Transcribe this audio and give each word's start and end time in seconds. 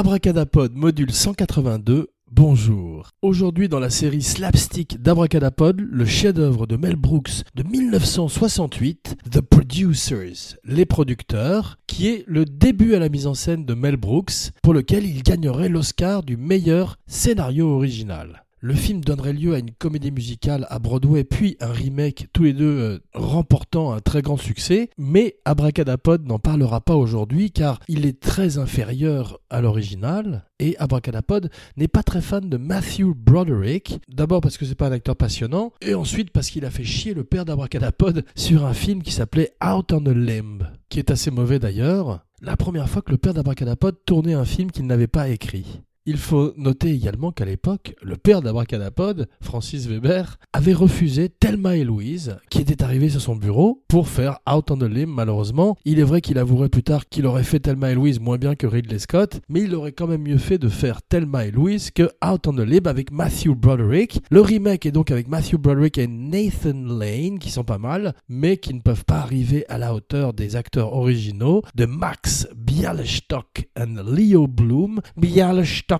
Abracadapod 0.00 0.74
module 0.74 1.12
182. 1.12 2.08
Bonjour. 2.32 3.10
Aujourd'hui 3.20 3.68
dans 3.68 3.80
la 3.80 3.90
série 3.90 4.22
slapstick 4.22 4.96
d'Abracadapod, 5.02 5.78
le 5.78 6.06
chef-d'œuvre 6.06 6.66
de 6.66 6.76
Mel 6.76 6.96
Brooks 6.96 7.42
de 7.54 7.62
1968, 7.64 9.18
The 9.30 9.42
Producers, 9.42 10.56
les 10.64 10.86
producteurs, 10.86 11.76
qui 11.86 12.08
est 12.08 12.24
le 12.26 12.46
début 12.46 12.94
à 12.94 12.98
la 12.98 13.10
mise 13.10 13.26
en 13.26 13.34
scène 13.34 13.66
de 13.66 13.74
Mel 13.74 13.98
Brooks, 13.98 14.52
pour 14.62 14.72
lequel 14.72 15.04
il 15.04 15.22
gagnerait 15.22 15.68
l'Oscar 15.68 16.22
du 16.22 16.38
meilleur 16.38 16.96
scénario 17.06 17.68
original. 17.68 18.46
Le 18.62 18.74
film 18.74 19.00
donnerait 19.00 19.32
lieu 19.32 19.54
à 19.54 19.58
une 19.58 19.70
comédie 19.70 20.10
musicale 20.10 20.66
à 20.68 20.78
Broadway, 20.78 21.24
puis 21.24 21.56
un 21.60 21.72
remake, 21.72 22.26
tous 22.34 22.42
les 22.42 22.52
deux 22.52 22.78
euh, 22.78 22.98
remportant 23.14 23.92
un 23.92 24.00
très 24.00 24.20
grand 24.20 24.36
succès. 24.36 24.90
Mais 24.98 25.36
Abracadapod 25.46 26.26
n'en 26.26 26.38
parlera 26.38 26.82
pas 26.82 26.94
aujourd'hui 26.94 27.52
car 27.52 27.80
il 27.88 28.04
est 28.04 28.20
très 28.20 28.58
inférieur 28.58 29.40
à 29.48 29.62
l'original. 29.62 30.44
Et 30.58 30.76
Abracadapod 30.76 31.50
n'est 31.78 31.88
pas 31.88 32.02
très 32.02 32.20
fan 32.20 32.50
de 32.50 32.58
Matthew 32.58 33.14
Broderick. 33.16 33.98
D'abord 34.10 34.42
parce 34.42 34.58
que 34.58 34.66
c'est 34.66 34.74
pas 34.74 34.88
un 34.88 34.92
acteur 34.92 35.16
passionnant, 35.16 35.72
et 35.80 35.94
ensuite 35.94 36.30
parce 36.30 36.50
qu'il 36.50 36.66
a 36.66 36.70
fait 36.70 36.84
chier 36.84 37.14
le 37.14 37.24
père 37.24 37.46
d'Abracadapod 37.46 38.26
sur 38.34 38.66
un 38.66 38.74
film 38.74 39.02
qui 39.02 39.12
s'appelait 39.12 39.54
Out 39.64 39.94
on 39.94 40.04
a 40.04 40.12
Limb, 40.12 40.66
qui 40.90 40.98
est 40.98 41.10
assez 41.10 41.30
mauvais 41.30 41.60
d'ailleurs. 41.60 42.26
La 42.42 42.58
première 42.58 42.90
fois 42.90 43.00
que 43.00 43.10
le 43.10 43.16
père 43.16 43.32
d'Abracadapod 43.32 43.96
tournait 44.04 44.34
un 44.34 44.44
film 44.44 44.70
qu'il 44.70 44.86
n'avait 44.86 45.06
pas 45.06 45.30
écrit. 45.30 45.80
Il 46.12 46.16
faut 46.16 46.52
noter 46.56 46.90
également 46.90 47.30
qu'à 47.30 47.44
l'époque, 47.44 47.94
le 48.02 48.16
père 48.16 48.42
d'Abracadapod, 48.42 49.28
Francis 49.40 49.86
Weber, 49.86 50.40
avait 50.52 50.72
refusé 50.72 51.28
Thelma 51.28 51.76
et 51.76 51.84
Louise, 51.84 52.36
qui 52.50 52.58
était 52.58 52.82
arrivé 52.82 53.08
sur 53.10 53.20
son 53.20 53.36
bureau, 53.36 53.84
pour 53.86 54.08
faire 54.08 54.40
Out 54.52 54.72
on 54.72 54.78
the 54.78 54.82
Limb, 54.82 55.10
malheureusement. 55.14 55.76
Il 55.84 56.00
est 56.00 56.02
vrai 56.02 56.20
qu'il 56.20 56.38
avouerait 56.38 56.68
plus 56.68 56.82
tard 56.82 57.08
qu'il 57.08 57.26
aurait 57.26 57.44
fait 57.44 57.60
Thelma 57.60 57.92
et 57.92 57.94
Louise 57.94 58.18
moins 58.18 58.38
bien 58.38 58.56
que 58.56 58.66
Ridley 58.66 58.98
Scott, 58.98 59.40
mais 59.48 59.60
il 59.60 59.74
aurait 59.76 59.92
quand 59.92 60.08
même 60.08 60.22
mieux 60.22 60.38
fait 60.38 60.58
de 60.58 60.68
faire 60.68 61.00
Thelma 61.00 61.46
et 61.46 61.52
Louise 61.52 61.92
que 61.92 62.10
Out 62.28 62.48
on 62.48 62.54
the 62.54 62.66
Limb 62.66 62.88
avec 62.88 63.12
Matthew 63.12 63.54
Broderick. 63.54 64.20
Le 64.32 64.40
remake 64.40 64.86
est 64.86 64.90
donc 64.90 65.12
avec 65.12 65.28
Matthew 65.28 65.58
Broderick 65.58 65.96
et 65.96 66.08
Nathan 66.08 66.86
Lane, 66.86 67.38
qui 67.38 67.52
sont 67.52 67.62
pas 67.62 67.78
mal, 67.78 68.14
mais 68.28 68.56
qui 68.56 68.74
ne 68.74 68.80
peuvent 68.80 69.04
pas 69.04 69.20
arriver 69.20 69.64
à 69.68 69.78
la 69.78 69.94
hauteur 69.94 70.32
des 70.32 70.56
acteurs 70.56 70.92
originaux 70.92 71.62
de 71.76 71.86
Max 71.86 72.48
Bialystock 72.56 73.68
et 73.76 73.86
Leo 73.86 74.48
Bloom. 74.48 75.00
Bialystock 75.16 75.99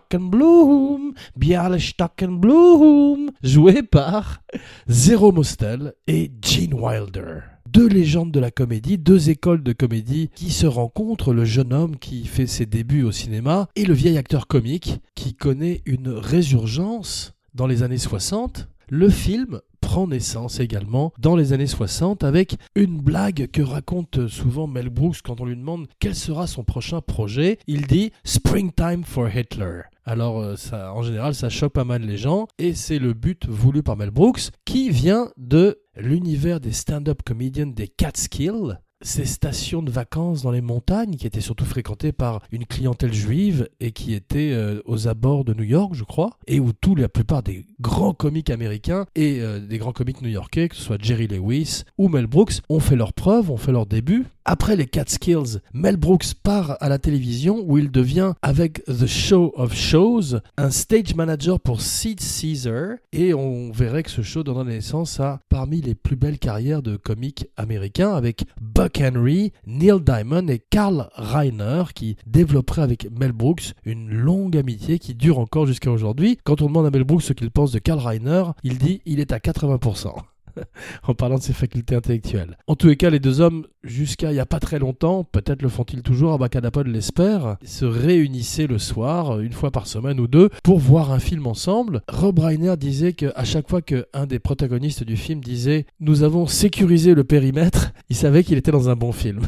and 2.22 2.32
Bloom, 2.32 3.30
joué 3.42 3.82
par 3.82 4.42
Zero 4.88 5.32
Mostel 5.32 5.94
et 6.06 6.30
Gene 6.42 6.74
Wilder. 6.74 7.40
Deux 7.68 7.88
légendes 7.88 8.32
de 8.32 8.40
la 8.40 8.50
comédie, 8.50 8.98
deux 8.98 9.30
écoles 9.30 9.62
de 9.62 9.72
comédie 9.72 10.30
qui 10.34 10.50
se 10.50 10.66
rencontrent, 10.66 11.32
le 11.32 11.44
jeune 11.44 11.72
homme 11.72 11.96
qui 11.96 12.24
fait 12.24 12.46
ses 12.46 12.66
débuts 12.66 13.04
au 13.04 13.12
cinéma 13.12 13.68
et 13.76 13.84
le 13.84 13.94
vieil 13.94 14.18
acteur 14.18 14.46
comique 14.46 15.00
qui 15.14 15.34
connaît 15.34 15.82
une 15.86 16.08
résurgence 16.08 17.34
dans 17.54 17.66
les 17.66 17.82
années 17.82 17.98
60. 17.98 18.68
Le 18.88 19.08
film 19.08 19.60
prend 19.80 20.06
naissance 20.06 20.60
également 20.60 21.12
dans 21.18 21.36
les 21.36 21.52
années 21.52 21.66
60 21.66 22.24
avec 22.24 22.56
une 22.74 23.00
blague 23.00 23.48
que 23.50 23.62
raconte 23.62 24.28
souvent 24.28 24.66
Mel 24.66 24.90
Brooks 24.90 25.22
quand 25.22 25.40
on 25.40 25.46
lui 25.46 25.56
demande 25.56 25.86
quel 25.98 26.14
sera 26.14 26.46
son 26.46 26.64
prochain 26.64 27.00
projet. 27.00 27.58
Il 27.66 27.86
dit 27.86 28.12
Springtime 28.24 29.04
for 29.04 29.28
Hitler. 29.28 29.82
Alors 30.04 30.40
euh, 30.40 30.56
ça, 30.56 30.92
en 30.92 31.02
général, 31.02 31.34
ça 31.34 31.48
choque 31.48 31.72
pas 31.72 31.84
mal 31.84 32.02
les 32.02 32.16
gens 32.16 32.46
et 32.58 32.74
c'est 32.74 32.98
le 32.98 33.12
but 33.12 33.46
voulu 33.46 33.82
par 33.82 33.96
Mel 33.96 34.10
Brooks 34.10 34.50
qui 34.64 34.90
vient 34.90 35.30
de 35.36 35.80
l'univers 35.96 36.60
des 36.60 36.72
stand-up 36.72 37.22
comedians 37.24 37.66
des 37.66 37.88
Catskills 37.88 38.78
ces 39.02 39.24
stations 39.24 39.82
de 39.82 39.90
vacances 39.90 40.42
dans 40.42 40.50
les 40.50 40.60
montagnes 40.60 41.16
qui 41.16 41.26
étaient 41.26 41.40
surtout 41.40 41.64
fréquentées 41.64 42.12
par 42.12 42.42
une 42.52 42.66
clientèle 42.66 43.12
juive 43.12 43.68
et 43.80 43.92
qui 43.92 44.14
étaient 44.14 44.52
euh, 44.52 44.80
aux 44.84 45.08
abords 45.08 45.44
de 45.44 45.54
New 45.54 45.64
York, 45.64 45.94
je 45.94 46.04
crois, 46.04 46.30
et 46.46 46.60
où 46.60 46.72
tous 46.72 46.94
la 46.94 47.08
plupart 47.08 47.42
des 47.42 47.66
grands 47.80 48.12
comiques 48.12 48.50
américains 48.50 49.06
et 49.14 49.40
euh, 49.40 49.60
des 49.60 49.78
grands 49.78 49.92
comiques 49.92 50.22
new-yorkais, 50.22 50.68
que 50.68 50.76
ce 50.76 50.82
soit 50.82 51.02
Jerry 51.02 51.26
Lewis 51.26 51.84
ou 51.98 52.08
Mel 52.08 52.26
Brooks, 52.26 52.60
ont 52.68 52.80
fait 52.80 52.96
leurs 52.96 53.12
preuves, 53.12 53.50
ont 53.50 53.56
fait 53.56 53.72
leur 53.72 53.86
début. 53.86 54.26
Après 54.46 54.74
les 54.74 54.86
Catskills, 54.86 55.60
Mel 55.74 55.96
Brooks 55.96 56.34
part 56.42 56.76
à 56.80 56.88
la 56.88 56.98
télévision 56.98 57.62
où 57.66 57.76
il 57.76 57.90
devient, 57.90 58.32
avec 58.40 58.82
The 58.86 59.06
Show 59.06 59.52
of 59.54 59.74
Shows, 59.74 60.38
un 60.56 60.70
stage 60.70 61.14
manager 61.14 61.60
pour 61.60 61.82
Sid 61.82 62.20
Caesar 62.20 62.94
et 63.12 63.34
on 63.34 63.70
verrait 63.70 64.02
que 64.02 64.10
ce 64.10 64.22
show 64.22 64.42
donnera 64.42 64.64
naissance 64.64 65.20
à 65.20 65.40
parmi 65.50 65.82
les 65.82 65.94
plus 65.94 66.16
belles 66.16 66.38
carrières 66.38 66.82
de 66.82 66.96
comiques 66.96 67.48
américains 67.56 68.14
avec 68.14 68.44
Buck 68.60 69.00
Henry, 69.00 69.52
Neil 69.66 70.00
Diamond 70.00 70.48
et 70.48 70.58
Carl 70.58 71.10
Reiner 71.14 71.84
qui 71.94 72.16
développeraient 72.26 72.82
avec 72.82 73.08
Mel 73.10 73.32
Brooks 73.32 73.74
une 73.84 74.10
longue 74.10 74.56
amitié 74.56 74.98
qui 74.98 75.14
dure 75.14 75.38
encore 75.38 75.66
jusqu'à 75.66 75.90
aujourd'hui. 75.90 76.38
Quand 76.44 76.62
on 76.62 76.66
demande 76.66 76.86
à 76.86 76.90
Mel 76.90 77.04
Brooks 77.04 77.22
ce 77.22 77.34
qu'il 77.34 77.50
pense 77.50 77.72
de 77.72 77.78
Carl 77.78 78.00
Reiner, 78.00 78.44
il 78.62 78.78
dit 78.78 79.02
il 79.04 79.20
est 79.20 79.32
à 79.32 79.38
80%. 79.38 80.14
en 81.04 81.14
parlant 81.14 81.38
de 81.38 81.42
ses 81.42 81.52
facultés 81.52 81.94
intellectuelles. 81.94 82.56
En 82.66 82.76
tous 82.76 82.88
les 82.88 82.96
cas, 82.96 83.10
les 83.10 83.20
deux 83.20 83.40
hommes, 83.40 83.66
jusqu'à 83.82 84.30
il 84.30 84.34
n'y 84.34 84.40
a 84.40 84.46
pas 84.46 84.60
très 84.60 84.78
longtemps, 84.78 85.24
peut-être 85.24 85.62
le 85.62 85.68
font-ils 85.68 86.02
toujours, 86.02 86.32
Abacadapod 86.32 86.86
l'espère, 86.86 87.56
se 87.64 87.84
réunissaient 87.84 88.66
le 88.66 88.78
soir, 88.78 89.40
une 89.40 89.52
fois 89.52 89.70
par 89.70 89.86
semaine 89.86 90.20
ou 90.20 90.26
deux, 90.26 90.50
pour 90.62 90.78
voir 90.78 91.12
un 91.12 91.18
film 91.18 91.46
ensemble. 91.46 92.02
Rob 92.08 92.38
Reiner 92.38 92.76
disait 92.76 93.12
qu'à 93.12 93.44
chaque 93.44 93.68
fois 93.68 93.82
qu'un 93.82 94.26
des 94.26 94.38
protagonistes 94.38 95.04
du 95.04 95.16
film 95.16 95.40
disait 95.40 95.86
«Nous 96.00 96.22
avons 96.22 96.46
sécurisé 96.46 97.14
le 97.14 97.24
périmètre», 97.24 97.92
il 98.10 98.16
savait 98.16 98.44
qu'il 98.44 98.58
était 98.58 98.72
dans 98.72 98.88
un 98.88 98.96
bon 98.96 99.12
film. 99.12 99.40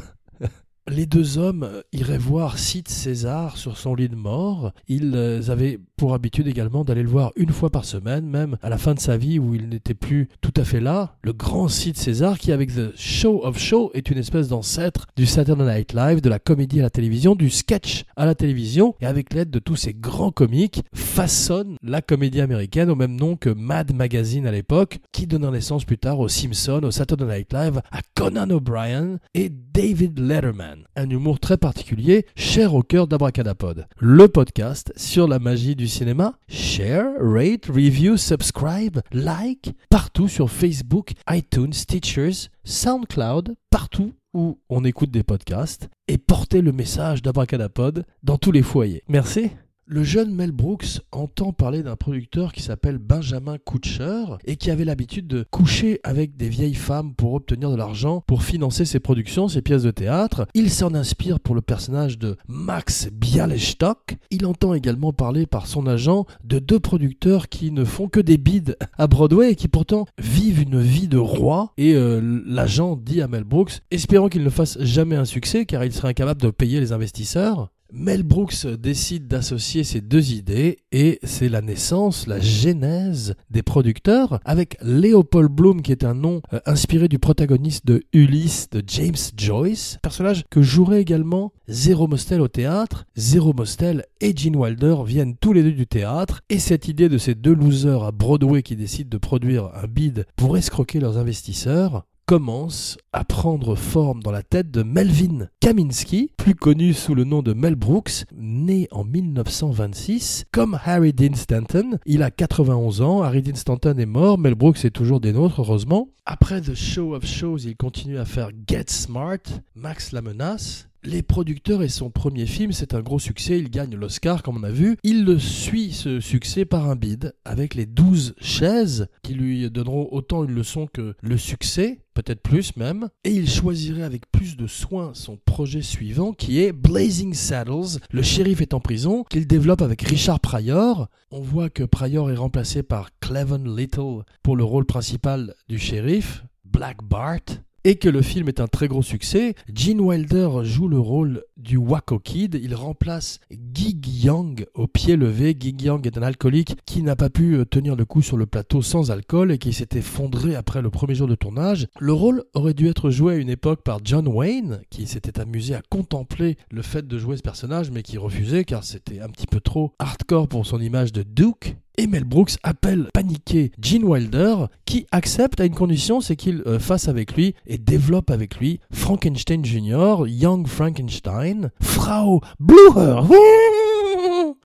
Les 0.90 1.06
deux 1.06 1.38
hommes 1.38 1.68
iraient 1.92 2.18
voir 2.18 2.58
Sid 2.58 2.88
César 2.88 3.56
sur 3.56 3.78
son 3.78 3.94
lit 3.94 4.08
de 4.08 4.16
mort. 4.16 4.72
Ils 4.88 5.14
avaient 5.48 5.78
pour 5.96 6.12
habitude 6.12 6.48
également 6.48 6.82
d'aller 6.82 7.04
le 7.04 7.08
voir 7.08 7.30
une 7.36 7.50
fois 7.50 7.70
par 7.70 7.84
semaine, 7.84 8.26
même 8.26 8.56
à 8.62 8.68
la 8.68 8.78
fin 8.78 8.92
de 8.92 8.98
sa 8.98 9.16
vie 9.16 9.38
où 9.38 9.54
il 9.54 9.68
n'était 9.68 9.94
plus 9.94 10.28
tout 10.40 10.52
à 10.56 10.64
fait 10.64 10.80
là. 10.80 11.14
Le 11.22 11.32
grand 11.32 11.68
Sid 11.68 11.96
César 11.96 12.36
qui, 12.36 12.50
avec 12.50 12.74
The 12.74 12.96
Show 12.96 13.44
of 13.44 13.60
Show, 13.60 13.92
est 13.94 14.10
une 14.10 14.18
espèce 14.18 14.48
d'ancêtre 14.48 15.06
du 15.16 15.24
Saturday 15.24 15.64
Night 15.64 15.92
Live, 15.92 16.20
de 16.20 16.28
la 16.28 16.40
comédie 16.40 16.80
à 16.80 16.82
la 16.82 16.90
télévision, 16.90 17.36
du 17.36 17.48
sketch 17.48 18.04
à 18.16 18.26
la 18.26 18.34
télévision, 18.34 18.96
et 19.00 19.06
avec 19.06 19.32
l'aide 19.32 19.50
de 19.50 19.60
tous 19.60 19.76
ces 19.76 19.94
grands 19.94 20.32
comiques, 20.32 20.82
façonne 20.92 21.76
la 21.84 22.02
comédie 22.02 22.40
américaine 22.40 22.90
au 22.90 22.96
même 22.96 23.14
nom 23.14 23.36
que 23.36 23.50
Mad 23.50 23.94
Magazine 23.94 24.48
à 24.48 24.52
l'époque, 24.52 24.98
qui 25.12 25.28
donna 25.28 25.52
naissance 25.52 25.84
plus 25.84 25.98
tard 25.98 26.18
aux 26.18 26.28
Simpsons, 26.28 26.82
au 26.82 26.90
Saturday 26.90 27.26
Night 27.26 27.52
Live, 27.52 27.80
à 27.92 28.00
Conan 28.16 28.50
O'Brien 28.50 29.18
et 29.34 29.48
David 29.48 30.18
Letterman. 30.18 30.71
Un 30.96 31.10
humour 31.10 31.40
très 31.40 31.56
particulier, 31.56 32.26
cher 32.36 32.74
au 32.74 32.82
cœur 32.82 33.06
d'Abracadapod. 33.06 33.86
Le 33.98 34.28
podcast 34.28 34.92
sur 34.96 35.28
la 35.28 35.38
magie 35.38 35.76
du 35.76 35.88
cinéma. 35.88 36.34
Share, 36.48 37.06
rate, 37.20 37.66
review, 37.66 38.16
subscribe, 38.16 39.00
like, 39.12 39.72
partout 39.90 40.28
sur 40.28 40.50
Facebook, 40.50 41.12
iTunes, 41.30 41.72
Teachers, 41.72 42.48
SoundCloud, 42.64 43.54
partout 43.70 44.12
où 44.34 44.58
on 44.68 44.84
écoute 44.84 45.10
des 45.10 45.22
podcasts. 45.22 45.88
Et 46.08 46.18
portez 46.18 46.62
le 46.62 46.72
message 46.72 47.22
d'Abracadapod 47.22 48.04
dans 48.22 48.38
tous 48.38 48.52
les 48.52 48.62
foyers. 48.62 49.02
Merci. 49.08 49.50
Le 49.92 50.04
jeune 50.04 50.34
Mel 50.34 50.52
Brooks 50.52 51.02
entend 51.12 51.52
parler 51.52 51.82
d'un 51.82 51.96
producteur 51.96 52.54
qui 52.54 52.62
s'appelle 52.62 52.96
Benjamin 52.96 53.58
Kutcher 53.58 54.24
et 54.46 54.56
qui 54.56 54.70
avait 54.70 54.86
l'habitude 54.86 55.26
de 55.26 55.44
coucher 55.50 56.00
avec 56.02 56.34
des 56.38 56.48
vieilles 56.48 56.72
femmes 56.72 57.12
pour 57.14 57.34
obtenir 57.34 57.70
de 57.70 57.76
l'argent 57.76 58.24
pour 58.26 58.42
financer 58.42 58.86
ses 58.86 59.00
productions, 59.00 59.48
ses 59.48 59.60
pièces 59.60 59.82
de 59.82 59.90
théâtre. 59.90 60.46
Il 60.54 60.70
s'en 60.70 60.94
inspire 60.94 61.40
pour 61.40 61.54
le 61.54 61.60
personnage 61.60 62.18
de 62.18 62.38
Max 62.48 63.10
Bialystock. 63.12 64.16
Il 64.30 64.46
entend 64.46 64.72
également 64.72 65.12
parler 65.12 65.44
par 65.44 65.66
son 65.66 65.86
agent 65.86 66.24
de 66.42 66.58
deux 66.58 66.80
producteurs 66.80 67.50
qui 67.50 67.70
ne 67.70 67.84
font 67.84 68.08
que 68.08 68.20
des 68.20 68.38
bides 68.38 68.78
à 68.96 69.06
Broadway 69.06 69.52
et 69.52 69.56
qui 69.56 69.68
pourtant 69.68 70.06
vivent 70.16 70.62
une 70.62 70.80
vie 70.80 71.06
de 71.06 71.18
roi. 71.18 71.74
Et 71.76 71.92
euh, 71.96 72.40
l'agent 72.46 72.96
dit 72.96 73.20
à 73.20 73.28
Mel 73.28 73.44
Brooks, 73.44 73.82
espérant 73.90 74.30
qu'il 74.30 74.42
ne 74.42 74.48
fasse 74.48 74.80
jamais 74.80 75.16
un 75.16 75.26
succès 75.26 75.66
car 75.66 75.84
il 75.84 75.92
serait 75.92 76.08
incapable 76.08 76.40
de 76.40 76.48
payer 76.48 76.80
les 76.80 76.92
investisseurs. 76.92 77.68
Mel 77.94 78.22
Brooks 78.22 78.66
décide 78.66 79.28
d'associer 79.28 79.84
ces 79.84 80.00
deux 80.00 80.32
idées 80.32 80.78
et 80.92 81.18
c'est 81.24 81.50
la 81.50 81.60
naissance, 81.60 82.26
la 82.26 82.40
genèse 82.40 83.34
des 83.50 83.62
producteurs 83.62 84.40
avec 84.46 84.78
Leopold 84.80 85.50
Bloom 85.50 85.82
qui 85.82 85.92
est 85.92 86.02
un 86.02 86.14
nom 86.14 86.40
euh, 86.54 86.60
inspiré 86.64 87.08
du 87.08 87.18
protagoniste 87.18 87.84
de 87.84 88.02
Ulysse 88.14 88.70
de 88.70 88.82
James 88.86 89.14
Joyce, 89.36 89.98
personnage 90.02 90.44
que 90.48 90.62
jouerait 90.62 91.02
également 91.02 91.52
Zero 91.68 92.06
Mostel 92.06 92.40
au 92.40 92.48
théâtre. 92.48 93.04
Zero 93.14 93.52
Mostel 93.52 94.06
et 94.22 94.34
Gene 94.34 94.56
Wilder 94.56 94.96
viennent 95.04 95.36
tous 95.36 95.52
les 95.52 95.62
deux 95.62 95.72
du 95.72 95.86
théâtre 95.86 96.40
et 96.48 96.58
cette 96.58 96.88
idée 96.88 97.10
de 97.10 97.18
ces 97.18 97.34
deux 97.34 97.54
losers 97.54 98.04
à 98.04 98.10
Broadway 98.10 98.62
qui 98.62 98.74
décident 98.74 99.10
de 99.10 99.18
produire 99.18 99.70
un 99.74 99.86
bid 99.86 100.24
pour 100.36 100.56
escroquer 100.56 100.98
leurs 100.98 101.18
investisseurs 101.18 102.06
commence 102.26 102.96
à 103.12 103.24
prendre 103.24 103.74
forme 103.74 104.22
dans 104.22 104.30
la 104.30 104.42
tête 104.42 104.70
de 104.70 104.82
Melvin 104.82 105.48
Kaminsky, 105.60 106.32
plus 106.36 106.54
connu 106.54 106.94
sous 106.94 107.14
le 107.14 107.24
nom 107.24 107.42
de 107.42 107.52
Mel 107.52 107.74
Brooks, 107.74 108.24
né 108.34 108.88
en 108.90 109.04
1926. 109.04 110.44
Comme 110.52 110.78
Harry 110.84 111.12
Dean 111.12 111.34
Stanton, 111.34 111.98
il 112.06 112.22
a 112.22 112.30
91 112.30 113.02
ans, 113.02 113.22
Harry 113.22 113.42
Dean 113.42 113.54
Stanton 113.54 113.96
est 113.98 114.06
mort, 114.06 114.38
Mel 114.38 114.54
Brooks 114.54 114.84
est 114.84 114.90
toujours 114.90 115.20
des 115.20 115.32
nôtres, 115.32 115.60
heureusement. 115.60 116.08
Après 116.24 116.60
The 116.60 116.74
Show 116.74 117.14
of 117.14 117.26
Shows, 117.26 117.58
il 117.58 117.76
continue 117.76 118.18
à 118.18 118.24
faire 118.24 118.50
Get 118.68 118.84
Smart, 118.88 119.42
Max 119.74 120.12
la 120.12 120.22
menace, 120.22 120.88
Les 121.04 121.22
producteurs 121.22 121.82
et 121.82 121.88
son 121.88 122.10
premier 122.10 122.46
film, 122.46 122.70
c'est 122.70 122.94
un 122.94 123.00
gros 123.00 123.18
succès, 123.18 123.58
il 123.58 123.70
gagne 123.70 123.96
l'Oscar 123.96 124.44
comme 124.44 124.58
on 124.58 124.62
a 124.62 124.70
vu. 124.70 124.96
Il 125.02 125.24
le 125.24 125.36
suit 125.36 125.92
ce 125.92 126.20
succès 126.20 126.64
par 126.64 126.88
un 126.88 126.94
bid 126.94 127.34
avec 127.44 127.74
les 127.74 127.86
12 127.86 128.36
chaises 128.40 129.08
qui 129.24 129.34
lui 129.34 129.68
donneront 129.68 130.08
autant 130.12 130.44
une 130.44 130.52
leçon 130.52 130.86
que 130.86 131.14
le 131.20 131.36
succès 131.36 131.98
peut-être 132.14 132.42
plus 132.42 132.76
même, 132.76 133.08
et 133.24 133.30
il 133.30 133.48
choisirait 133.48 134.02
avec 134.04 134.30
plus 134.30 134.56
de 134.56 134.68
soin 134.68 135.12
son 135.14 135.38
projet 135.44 135.82
suivant 135.82 136.32
qui 136.32 136.60
est 136.60 136.70
Blazing 136.70 137.34
Saddles, 137.34 137.98
le 138.10 138.22
shérif 138.22 138.60
est 138.60 138.74
en 138.74 138.80
prison, 138.80 139.24
qu'il 139.24 139.46
développe 139.46 139.82
avec 139.82 140.02
Richard 140.02 140.38
Pryor. 140.38 141.08
On 141.30 141.40
voit 141.40 141.70
que 141.70 141.82
Pryor 141.82 142.30
est 142.30 142.36
remplacé 142.36 142.82
par 142.82 143.10
Cleven 143.20 143.76
Little 143.76 144.22
pour 144.42 144.56
le 144.56 144.62
rôle 144.62 144.84
principal 144.84 145.54
du 145.68 145.78
shérif, 145.78 146.44
Black 146.64 147.02
Bart 147.02 147.40
et 147.84 147.96
que 147.96 148.08
le 148.08 148.22
film 148.22 148.48
est 148.48 148.60
un 148.60 148.68
très 148.68 148.88
gros 148.88 149.02
succès. 149.02 149.54
Gene 149.72 150.00
Wilder 150.00 150.48
joue 150.62 150.88
le 150.88 150.98
rôle 150.98 151.44
du 151.56 151.76
Waco 151.76 152.18
Kid. 152.18 152.58
Il 152.62 152.74
remplace 152.74 153.40
Gig 153.74 154.06
Young 154.06 154.66
au 154.74 154.86
pied 154.86 155.16
levé. 155.16 155.56
Gig 155.58 155.80
Young 155.82 156.06
est 156.06 156.18
un 156.18 156.22
alcoolique 156.22 156.76
qui 156.86 157.02
n'a 157.02 157.16
pas 157.16 157.30
pu 157.30 157.56
euh, 157.56 157.64
tenir 157.64 157.96
le 157.96 158.04
coup 158.04 158.22
sur 158.22 158.36
le 158.36 158.46
plateau 158.46 158.82
sans 158.82 159.10
alcool 159.10 159.52
et 159.52 159.58
qui 159.58 159.72
s'est 159.72 159.88
effondré 159.92 160.54
après 160.54 160.82
le 160.82 160.90
premier 160.90 161.14
jour 161.14 161.26
de 161.26 161.34
tournage. 161.34 161.88
Le 161.98 162.12
rôle 162.12 162.44
aurait 162.54 162.74
dû 162.74 162.88
être 162.88 163.10
joué 163.10 163.34
à 163.34 163.36
une 163.36 163.50
époque 163.50 163.82
par 163.82 163.98
John 164.04 164.28
Wayne, 164.28 164.80
qui 164.90 165.06
s'était 165.06 165.40
amusé 165.40 165.74
à 165.74 165.82
contempler 165.88 166.56
le 166.70 166.82
fait 166.82 167.06
de 167.06 167.18
jouer 167.18 167.36
ce 167.36 167.42
personnage, 167.42 167.90
mais 167.90 168.02
qui 168.02 168.18
refusait 168.18 168.64
car 168.64 168.84
c'était 168.84 169.20
un 169.20 169.28
petit 169.28 169.46
peu 169.46 169.60
trop 169.60 169.92
hardcore 169.98 170.48
pour 170.48 170.66
son 170.66 170.80
image 170.80 171.12
de 171.12 171.22
Duke. 171.22 171.76
Et 171.98 172.06
Brooks 172.06 172.52
appelle 172.62 173.08
paniqué 173.12 173.70
Gene 173.80 174.04
Wilder, 174.04 174.66
qui 174.86 175.06
accepte 175.12 175.60
à 175.60 175.66
une 175.66 175.74
condition, 175.74 176.20
c'est 176.20 176.36
qu'il 176.36 176.62
euh, 176.66 176.78
fasse 176.78 177.08
avec 177.08 177.36
lui 177.36 177.54
et 177.66 177.76
développe 177.76 178.30
avec 178.30 178.56
lui 178.56 178.80
Frankenstein 178.90 179.64
Jr., 179.64 180.26
Young 180.26 180.66
Frankenstein, 180.66 181.70
Frau 181.80 182.40
Bluher, 182.58 183.26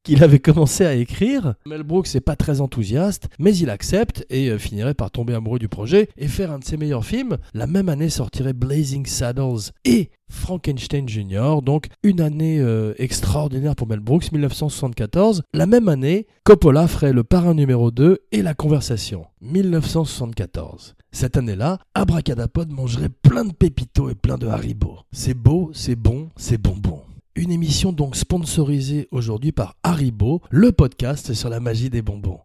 qu'il 0.07 0.23
avait 0.23 0.39
commencé 0.39 0.85
à 0.85 0.93
écrire. 0.93 1.55
Mel 1.65 1.83
Brooks 1.83 2.13
n'est 2.13 2.21
pas 2.21 2.37
très 2.37 2.61
enthousiaste, 2.61 3.27
mais 3.39 3.53
il 3.57 3.69
accepte 3.69 4.25
et 4.29 4.47
euh, 4.49 4.57
finirait 4.57 4.93
par 4.93 5.11
tomber 5.11 5.33
amoureux 5.33 5.59
du 5.59 5.67
projet 5.67 6.07
et 6.17 6.29
faire 6.29 6.53
un 6.53 6.59
de 6.59 6.63
ses 6.63 6.77
meilleurs 6.77 7.05
films. 7.05 7.35
La 7.53 7.67
même 7.67 7.89
année 7.89 8.09
sortirait 8.09 8.53
Blazing 8.53 9.05
Saddles 9.05 9.73
et 9.83 10.09
Frankenstein 10.29 11.09
Jr., 11.09 11.61
donc 11.61 11.87
une 12.03 12.21
année 12.21 12.57
euh, 12.61 12.93
extraordinaire 12.97 13.75
pour 13.75 13.87
Mel 13.87 13.99
Brooks, 13.99 14.31
1974. 14.31 15.43
La 15.53 15.65
même 15.65 15.89
année, 15.89 16.25
Coppola 16.45 16.87
ferait 16.87 17.11
Le 17.11 17.25
Parrain 17.25 17.53
numéro 17.53 17.91
2 17.91 18.19
et 18.31 18.41
La 18.41 18.53
Conversation, 18.53 19.25
1974. 19.41 20.95
Cette 21.11 21.35
année-là, 21.35 21.79
Abracadapod 21.95 22.71
mangerait 22.71 23.09
plein 23.09 23.43
de 23.43 23.51
pépitos 23.51 24.09
et 24.09 24.15
plein 24.15 24.37
de 24.37 24.47
Haribo. 24.47 24.99
C'est 25.11 25.33
beau, 25.33 25.71
c'est 25.73 25.97
bon, 25.97 26.29
c'est 26.37 26.61
bonbon. 26.61 27.01
Une 27.37 27.51
émission 27.51 27.93
donc 27.93 28.15
sponsorisée 28.15 29.07
aujourd'hui 29.11 29.51
par 29.51 29.75
Haribo, 29.83 30.41
le 30.49 30.71
podcast 30.71 31.35
sur 31.35 31.49
la 31.49 31.59
magie 31.59 31.91
des 31.91 32.01
bonbons. 32.01 32.39